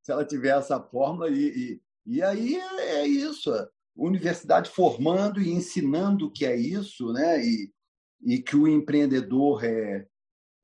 [0.01, 3.51] se ela tiver essa forma e, e, e aí é, é isso
[3.95, 7.71] universidade formando e ensinando que é isso né e,
[8.23, 10.07] e que o empreendedor é,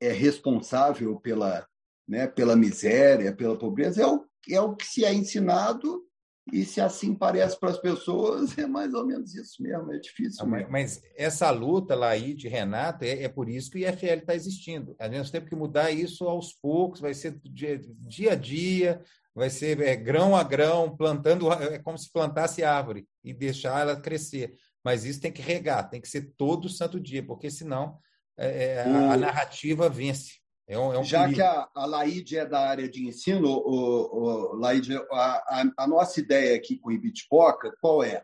[0.00, 1.64] é responsável pela
[2.08, 6.08] né pela miséria pela pobreza é o, é o que se é ensinado
[6.52, 10.46] e se assim parece para as pessoas, é mais ou menos isso mesmo, é difícil.
[10.46, 14.20] Não, mas essa luta lá aí de Renato, é, é por isso que o IFL
[14.20, 14.96] está existindo.
[14.98, 19.02] A gente tem que mudar isso aos poucos, vai ser dia, dia a dia,
[19.34, 24.00] vai ser é, grão a grão, plantando, é como se plantasse árvore e deixar ela
[24.00, 24.54] crescer.
[24.84, 27.98] Mas isso tem que regar, tem que ser todo santo dia, porque senão
[28.38, 28.74] é.
[28.74, 30.38] É, a, a narrativa vence.
[30.68, 31.36] É um, é um Já perigo.
[31.36, 35.86] que a, a Laide é da área de ensino, o, o Laide, a, a, a,
[35.86, 38.22] nossa ideia aqui com o Ibitpoca, qual é?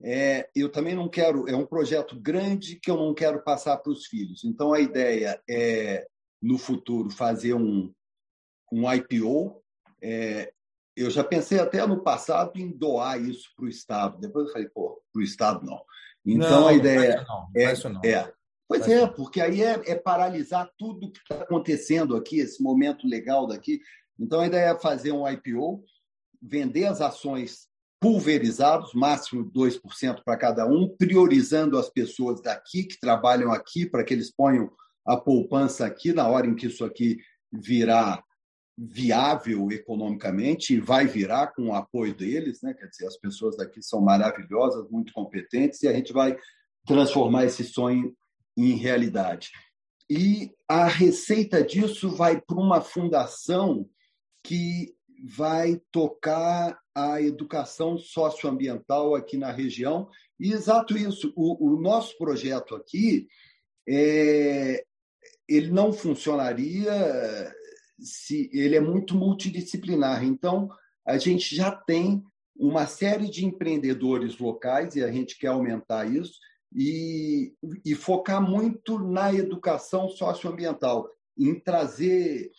[0.00, 0.48] é?
[0.54, 4.06] Eu também não quero, é um projeto grande que eu não quero passar para os
[4.06, 4.44] filhos.
[4.44, 6.06] Então, a ideia é,
[6.40, 7.92] no futuro, fazer um,
[8.72, 9.60] um IPO.
[10.00, 10.52] É,
[10.96, 14.20] eu já pensei até no passado em doar isso para o Estado.
[14.20, 15.82] Depois eu falei, pô, para o Estado não.
[16.24, 18.00] Então, não, a ideia não, é, não.
[18.04, 18.32] é
[18.70, 23.44] Pois é, porque aí é, é paralisar tudo que está acontecendo aqui, esse momento legal
[23.44, 23.80] daqui.
[24.16, 25.82] Então, a ideia é fazer um IPO,
[26.40, 27.66] vender as ações
[27.98, 34.14] pulverizados, máximo 2% para cada um, priorizando as pessoas daqui, que trabalham aqui, para que
[34.14, 34.70] eles ponham
[35.04, 37.18] a poupança aqui na hora em que isso aqui
[37.52, 38.22] virar
[38.78, 42.72] viável economicamente, e vai virar com o apoio deles, né?
[42.72, 46.38] quer dizer, as pessoas daqui são maravilhosas, muito competentes, e a gente vai
[46.86, 48.14] transformar esse sonho
[48.68, 49.50] em realidade.
[50.08, 53.88] E a receita disso vai para uma fundação
[54.42, 60.08] que vai tocar a educação socioambiental aqui na região.
[60.38, 63.28] E exato isso, o, o nosso projeto aqui,
[63.88, 64.84] é,
[65.48, 67.54] ele não funcionaria
[68.00, 70.24] se ele é muito multidisciplinar.
[70.24, 70.70] Então,
[71.06, 72.22] a gente já tem
[72.56, 76.38] uma série de empreendedores locais e a gente quer aumentar isso
[76.72, 77.52] e,
[77.84, 82.50] e focar muito na educação socioambiental, em trazer.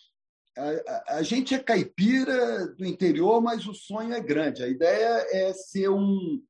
[0.56, 4.62] A, a, a, gente é caipira do interior, mas o sonho é grande.
[4.62, 6.42] A ideia é ser um,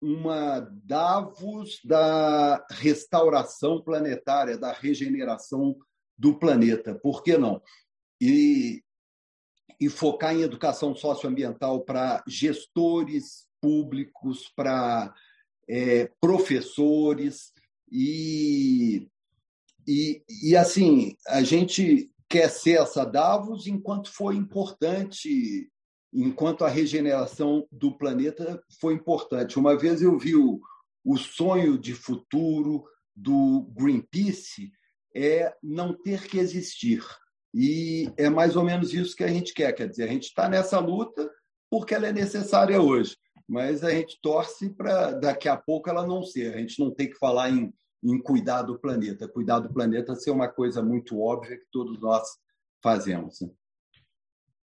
[0.00, 5.76] uma Davos da restauração planetária, da regeneração
[6.16, 6.94] do planeta.
[6.94, 7.60] Por que não?
[8.18, 8.82] E,
[9.78, 15.12] e focar em educação socioambiental para gestores públicos, para
[15.68, 17.52] é, professores
[17.90, 19.08] e,
[19.86, 25.70] e, e assim a gente quer ser essa Davos enquanto foi importante,
[26.12, 29.58] enquanto a regeneração do planeta foi importante.
[29.58, 30.60] Uma vez eu vi o,
[31.04, 34.72] o sonho de futuro do Greenpeace
[35.14, 37.02] é não ter que existir.
[37.54, 39.72] E é mais ou menos isso que a gente quer.
[39.72, 41.30] Quer dizer, a gente está nessa luta
[41.70, 43.16] porque ela é necessária hoje
[43.48, 46.54] mas a gente torce para daqui a pouco ela não ser.
[46.54, 47.72] A gente não tem que falar em,
[48.02, 49.28] em cuidar do planeta.
[49.28, 52.26] Cuidar do planeta ser uma coisa muito óbvia que todos nós
[52.82, 53.40] fazemos.
[53.40, 53.50] Né?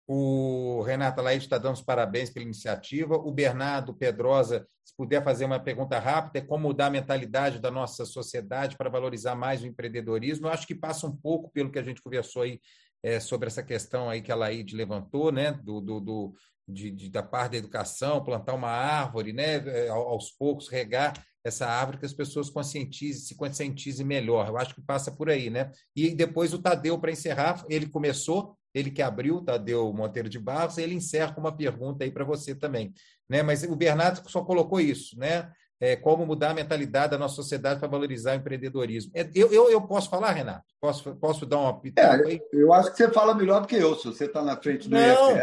[0.05, 3.15] O Renato Laís está dando os parabéns pela iniciativa.
[3.15, 7.71] O Bernardo Pedrosa, se puder fazer uma pergunta rápida, é como mudar a mentalidade da
[7.71, 10.47] nossa sociedade para valorizar mais o empreendedorismo.
[10.47, 12.59] Eu acho que passa um pouco pelo que a gente conversou aí
[13.01, 16.33] é, sobre essa questão aí que a Laide levantou, né, do, do, do
[16.67, 21.13] de, de, da parte da educação, plantar uma árvore, né, é, aos poucos, regar.
[21.43, 24.47] essa árvore que as pessoas conscientizem, se conscientizem melhor.
[24.47, 25.71] Eu acho que passa por aí, né?
[25.95, 30.77] E depois o Tadeu, para encerrar, ele começou, ele que abriu, Tadeu Monteiro de Barros,
[30.77, 32.93] ele encerra com uma pergunta aí para você também.
[33.29, 33.43] Né?
[33.43, 35.51] Mas o Bernardo só colocou isso, né?
[35.79, 39.11] É, como mudar a mentalidade da nossa sociedade para valorizar o empreendedorismo.
[39.13, 40.63] É, eu, eu, eu posso falar, Renato?
[40.79, 43.95] Posso, posso dar uma pitaco é, Eu acho que você fala melhor do que eu,
[43.95, 45.35] se você está na frente do não,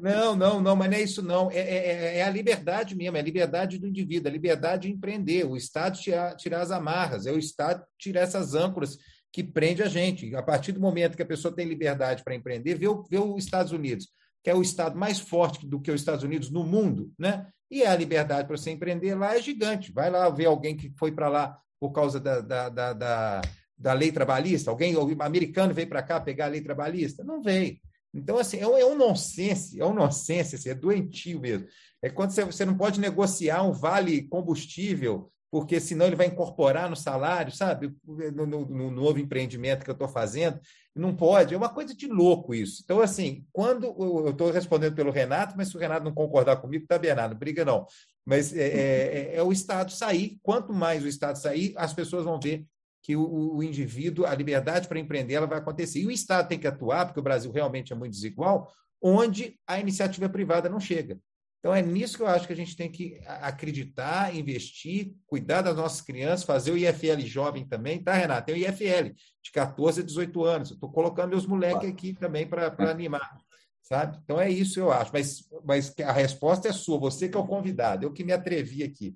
[0.00, 1.50] Não, não, não, mas não é isso, não.
[1.50, 4.94] É, é, é, é, a liberdade mesmo, é a liberdade do indivíduo, a liberdade de
[4.94, 8.98] empreender, o Estado tirar, tirar as amarras, é o Estado tirar essas âncoras
[9.32, 10.34] que prende a gente.
[10.34, 13.44] A partir do momento que a pessoa tem liberdade para empreender, vê, o, vê os
[13.44, 14.08] Estados Unidos,
[14.42, 17.46] que é o Estado mais forte do que os Estados Unidos no mundo, né?
[17.74, 19.90] E a liberdade para você empreender lá é gigante.
[19.90, 23.42] Vai lá ver alguém que foi para lá por causa da, da, da, da,
[23.76, 27.24] da lei trabalhista, alguém americano veio para cá pegar a lei trabalhista?
[27.24, 27.76] Não veio.
[28.14, 31.66] Então, assim, é um, é um nonsense, é um nonsense, assim, é doentio mesmo.
[32.00, 36.90] É quando você, você não pode negociar um vale combustível porque senão ele vai incorporar
[36.90, 37.94] no salário, sabe?
[38.04, 40.58] No, no, no novo empreendimento que eu estou fazendo.
[40.92, 42.82] Não pode, é uma coisa de louco isso.
[42.84, 46.88] Então, assim, quando eu estou respondendo pelo Renato, mas se o Renato não concordar comigo,
[46.88, 47.86] tá Bernardo, briga não.
[48.26, 52.24] Mas é, é, é, é, o Estado sair, quanto mais o Estado sair, as pessoas
[52.24, 52.66] vão ver
[53.00, 56.00] que o, o indivíduo, a liberdade para empreender, ela vai acontecer.
[56.00, 59.78] E o Estado tem que atuar, porque o Brasil realmente é muito desigual, onde a
[59.78, 61.16] iniciativa privada não chega.
[61.64, 65.74] Então, é nisso que eu acho que a gente tem que acreditar, investir, cuidar das
[65.74, 68.44] nossas crianças, fazer o IFL jovem também, tá, Renato?
[68.44, 70.68] Tem o IFL de 14 a 18 anos.
[70.68, 73.38] Eu estou colocando meus moleques aqui também para animar,
[73.80, 74.20] sabe?
[74.22, 75.10] Então, é isso eu acho.
[75.10, 78.82] Mas, mas a resposta é sua, você que é o convidado, eu que me atrevi
[78.82, 79.14] aqui.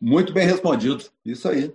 [0.00, 1.04] Muito bem respondido.
[1.24, 1.74] Isso aí.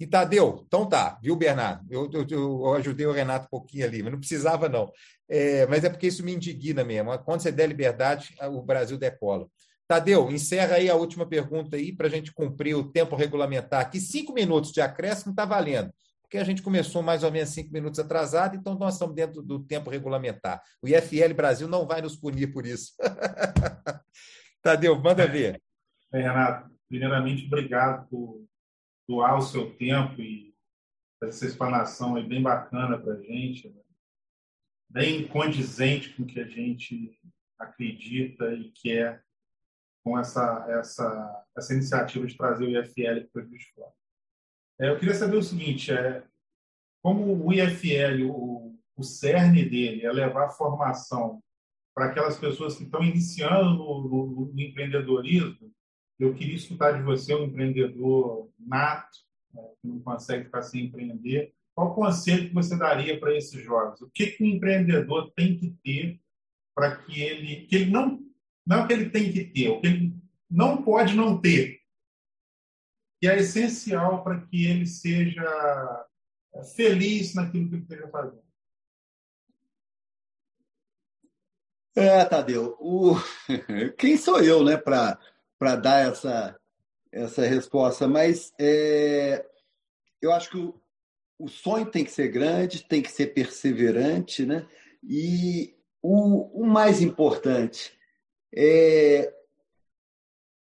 [0.00, 1.84] E Tadeu, então tá, viu, Bernardo?
[1.90, 4.92] Eu, eu, eu, ajudei o Renato um pouquinho ali, mas não precisava, não.
[5.28, 7.18] É, mas é porque isso me indigna mesmo.
[7.20, 9.48] Quando você der liberdade, o Brasil decola.
[9.88, 13.90] Tadeu, encerra aí a última pergunta aí para a gente cumprir o tempo regulamentar.
[13.90, 15.90] Que cinco minutos de acréscimo está valendo,
[16.22, 19.58] porque a gente começou mais ou menos cinco minutos atrasado, então nós estamos dentro do
[19.58, 20.62] tempo regulamentar.
[20.80, 22.92] O IFL Brasil não vai nos punir por isso.
[24.62, 25.60] Tadeu, manda ver.
[26.12, 28.44] É, Renato, primeiramente, obrigado por
[29.08, 30.54] doar o seu tempo e
[31.18, 33.80] fazer essa explanação aí bem bacana para a gente, né?
[34.88, 37.18] bem condizente com o que a gente
[37.58, 39.24] acredita e quer
[40.04, 43.48] com essa, essa, essa iniciativa de trazer o IFL para o.
[44.80, 46.24] É, eu queria saber o seguinte, é,
[47.02, 51.42] como o IFL, o, o cerne dele é levar formação
[51.94, 55.74] para aquelas pessoas que estão iniciando no, no, no empreendedorismo,
[56.18, 59.18] eu queria escutar de você, um empreendedor nato,
[59.54, 61.54] né, que não consegue ficar sem empreender.
[61.74, 64.00] Qual conselho que você daria para esses jovens?
[64.00, 66.20] O que, que o empreendedor tem que ter
[66.74, 68.20] para que ele, que ele não,
[68.66, 70.14] não é o que ele tem que ter, o que ele
[70.50, 71.80] não pode não ter,
[73.20, 76.06] que é essencial para que ele seja
[76.76, 78.42] feliz naquilo que ele esteja fazendo.
[81.96, 83.16] É, Tadeu, o...
[83.98, 85.18] quem sou eu, né, para
[85.58, 86.58] para dar essa,
[87.10, 89.44] essa resposta, mas é,
[90.22, 90.74] eu acho que o,
[91.38, 94.66] o, sonho tem que ser grande, tem que ser perseverante, né?
[95.02, 97.92] E o, o mais importante
[98.54, 99.32] é,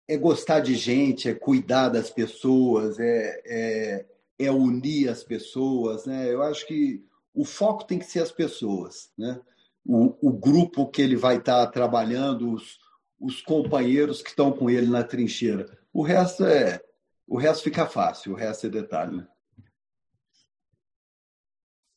[0.08, 4.06] é gostar de gente, é cuidar das pessoas, é, é,
[4.38, 6.32] é unir as pessoas, né?
[6.32, 9.40] Eu acho que o foco tem que ser as pessoas, né?
[9.86, 12.78] O, o grupo que ele vai estar trabalhando, os,
[13.20, 15.78] os companheiros que estão com ele na trincheira.
[15.92, 16.80] O resto é,
[17.26, 19.18] o resto fica fácil, o resto é detalhe.
[19.18, 19.28] Né?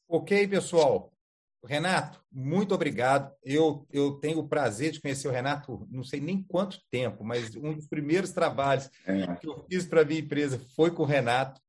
[0.10, 1.12] Ok, pessoal.
[1.66, 3.34] Renato, muito obrigado.
[3.42, 7.56] Eu, eu tenho o prazer de conhecer o Renato, não sei nem quanto tempo, mas
[7.56, 9.34] um dos primeiros trabalhos é.
[9.36, 11.62] que eu fiz para a minha empresa foi com o Renato.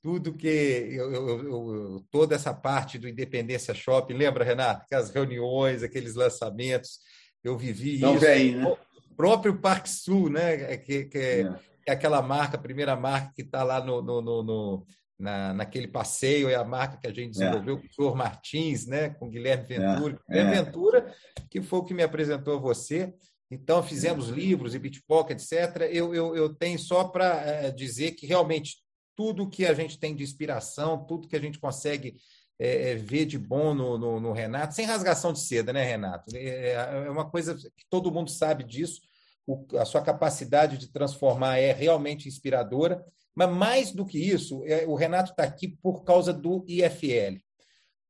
[0.00, 4.84] Tudo que eu, eu, eu, toda essa parte do Independência Shopping, lembra, Renato?
[4.84, 7.00] Aquelas reuniões, aqueles lançamentos
[7.48, 8.24] eu vivi Não isso.
[8.24, 8.64] Vem, né?
[8.66, 10.76] O próprio Parque Sul, né?
[10.78, 11.54] Que, que é, é.
[11.86, 14.86] é aquela marca, a primeira marca que está lá no, no, no, no
[15.18, 17.80] na, naquele passeio, é a marca que a gente desenvolveu é.
[17.80, 19.10] com o senhor Martins, né?
[19.10, 20.20] com Guilherme é, Ventura.
[20.28, 20.32] É.
[20.32, 21.14] Guilherme Ventura,
[21.50, 23.12] que foi o que me apresentou a você.
[23.50, 25.88] Então, fizemos livros e Bitpock, etc.
[25.90, 28.76] Eu, eu, eu tenho só para é, dizer que realmente
[29.16, 32.16] tudo que a gente tem de inspiração, tudo que a gente consegue
[32.58, 36.34] é, é, ver de bom no, no, no, Renato, sem rasgação de seda, né, Renato?
[36.34, 36.72] É,
[37.06, 39.00] é uma coisa que todo mundo sabe disso.
[39.46, 43.04] O, a sua capacidade de transformar é realmente inspiradora.
[43.38, 47.38] Mas mais do que isso, é, o Renato está aqui por causa do IFL.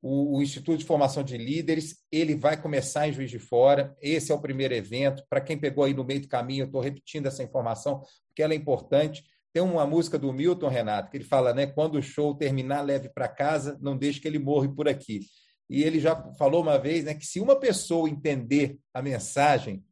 [0.00, 3.94] O, o, Instituto de Formação de Líderes, ele vai começar em Juiz de Fora.
[4.00, 5.22] Esse é o primeiro evento.
[5.28, 8.54] Para quem pegou aí no meio do caminho, eu estou repetindo essa informação, porque ela
[8.54, 9.22] é importante.
[9.58, 11.66] Tem uma música do Milton, Renato, que ele fala, né?
[11.66, 15.22] Quando o show terminar, leve para casa, não deixe que ele morre por aqui.
[15.68, 19.84] E ele já falou uma vez né, que se uma pessoa entender a mensagem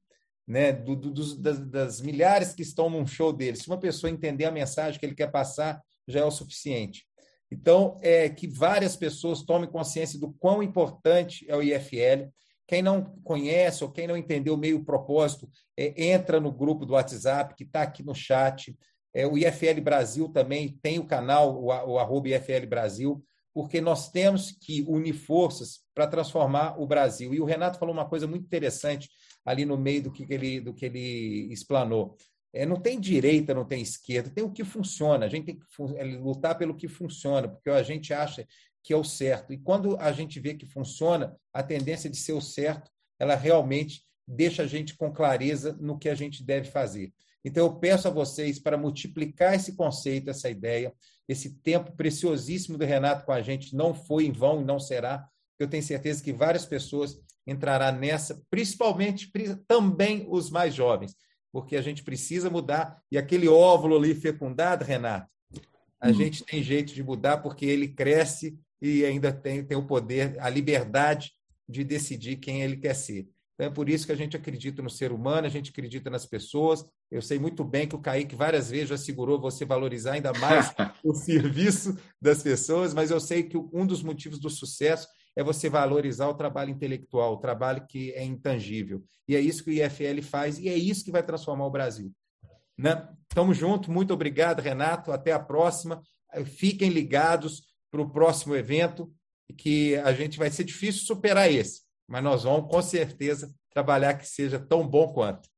[0.46, 4.08] né, do, do, dos, das, das, milhares que estão num show dele, se uma pessoa
[4.08, 7.04] entender a mensagem que ele quer passar, já é o suficiente.
[7.50, 12.30] Então, é que várias pessoas tomem consciência do quão importante é o IFL.
[12.68, 17.56] Quem não conhece ou quem não entendeu meio propósito, é, entra no grupo do WhatsApp,
[17.56, 18.72] que está aqui no chat.
[19.16, 23.24] É, o IFL Brasil também tem o canal, o, o arroba IFL Brasil,
[23.54, 27.32] porque nós temos que unir forças para transformar o Brasil.
[27.32, 29.08] E o Renato falou uma coisa muito interessante
[29.42, 32.14] ali no meio do que ele, do que ele explanou.
[32.52, 35.24] É, não tem direita, não tem esquerda, tem o que funciona.
[35.24, 35.64] A gente tem que
[35.96, 38.46] é, lutar pelo que funciona, porque a gente acha
[38.84, 39.50] que é o certo.
[39.50, 44.04] E quando a gente vê que funciona, a tendência de ser o certo, ela realmente
[44.28, 47.14] deixa a gente com clareza no que a gente deve fazer.
[47.46, 50.92] Então, eu peço a vocês para multiplicar esse conceito, essa ideia,
[51.28, 55.28] esse tempo preciosíssimo do Renato com a gente não foi em vão e não será.
[55.56, 57.16] Eu tenho certeza que várias pessoas
[57.46, 59.30] entrarão nessa, principalmente
[59.68, 61.14] também os mais jovens,
[61.52, 63.00] porque a gente precisa mudar.
[63.12, 65.30] E aquele óvulo ali fecundado, Renato,
[66.00, 66.14] a hum.
[66.14, 70.48] gente tem jeito de mudar porque ele cresce e ainda tem, tem o poder, a
[70.48, 71.30] liberdade
[71.68, 73.28] de decidir quem ele quer ser.
[73.56, 76.26] Então é por isso que a gente acredita no ser humano, a gente acredita nas
[76.26, 76.84] pessoas.
[77.10, 80.74] Eu sei muito bem que o Kaique várias vezes já segurou você valorizar ainda mais
[81.02, 85.70] o serviço das pessoas, mas eu sei que um dos motivos do sucesso é você
[85.70, 89.02] valorizar o trabalho intelectual, o trabalho que é intangível.
[89.26, 92.12] E é isso que o IFL faz e é isso que vai transformar o Brasil.
[92.76, 93.08] Né?
[93.28, 95.12] Tamo junto, muito obrigado, Renato.
[95.12, 96.02] Até a próxima.
[96.44, 99.10] Fiquem ligados para o próximo evento,
[99.56, 104.26] que a gente vai ser difícil superar esse mas nós vamos com certeza trabalhar que
[104.26, 105.48] seja tão bom quanto.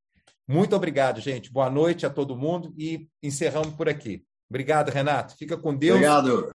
[0.47, 1.51] Muito obrigado, gente.
[1.51, 4.25] Boa noite a todo mundo e encerramos por aqui.
[4.49, 5.35] Obrigado, Renato.
[5.37, 5.95] Fica com Deus.
[5.97, 6.47] Obrigado.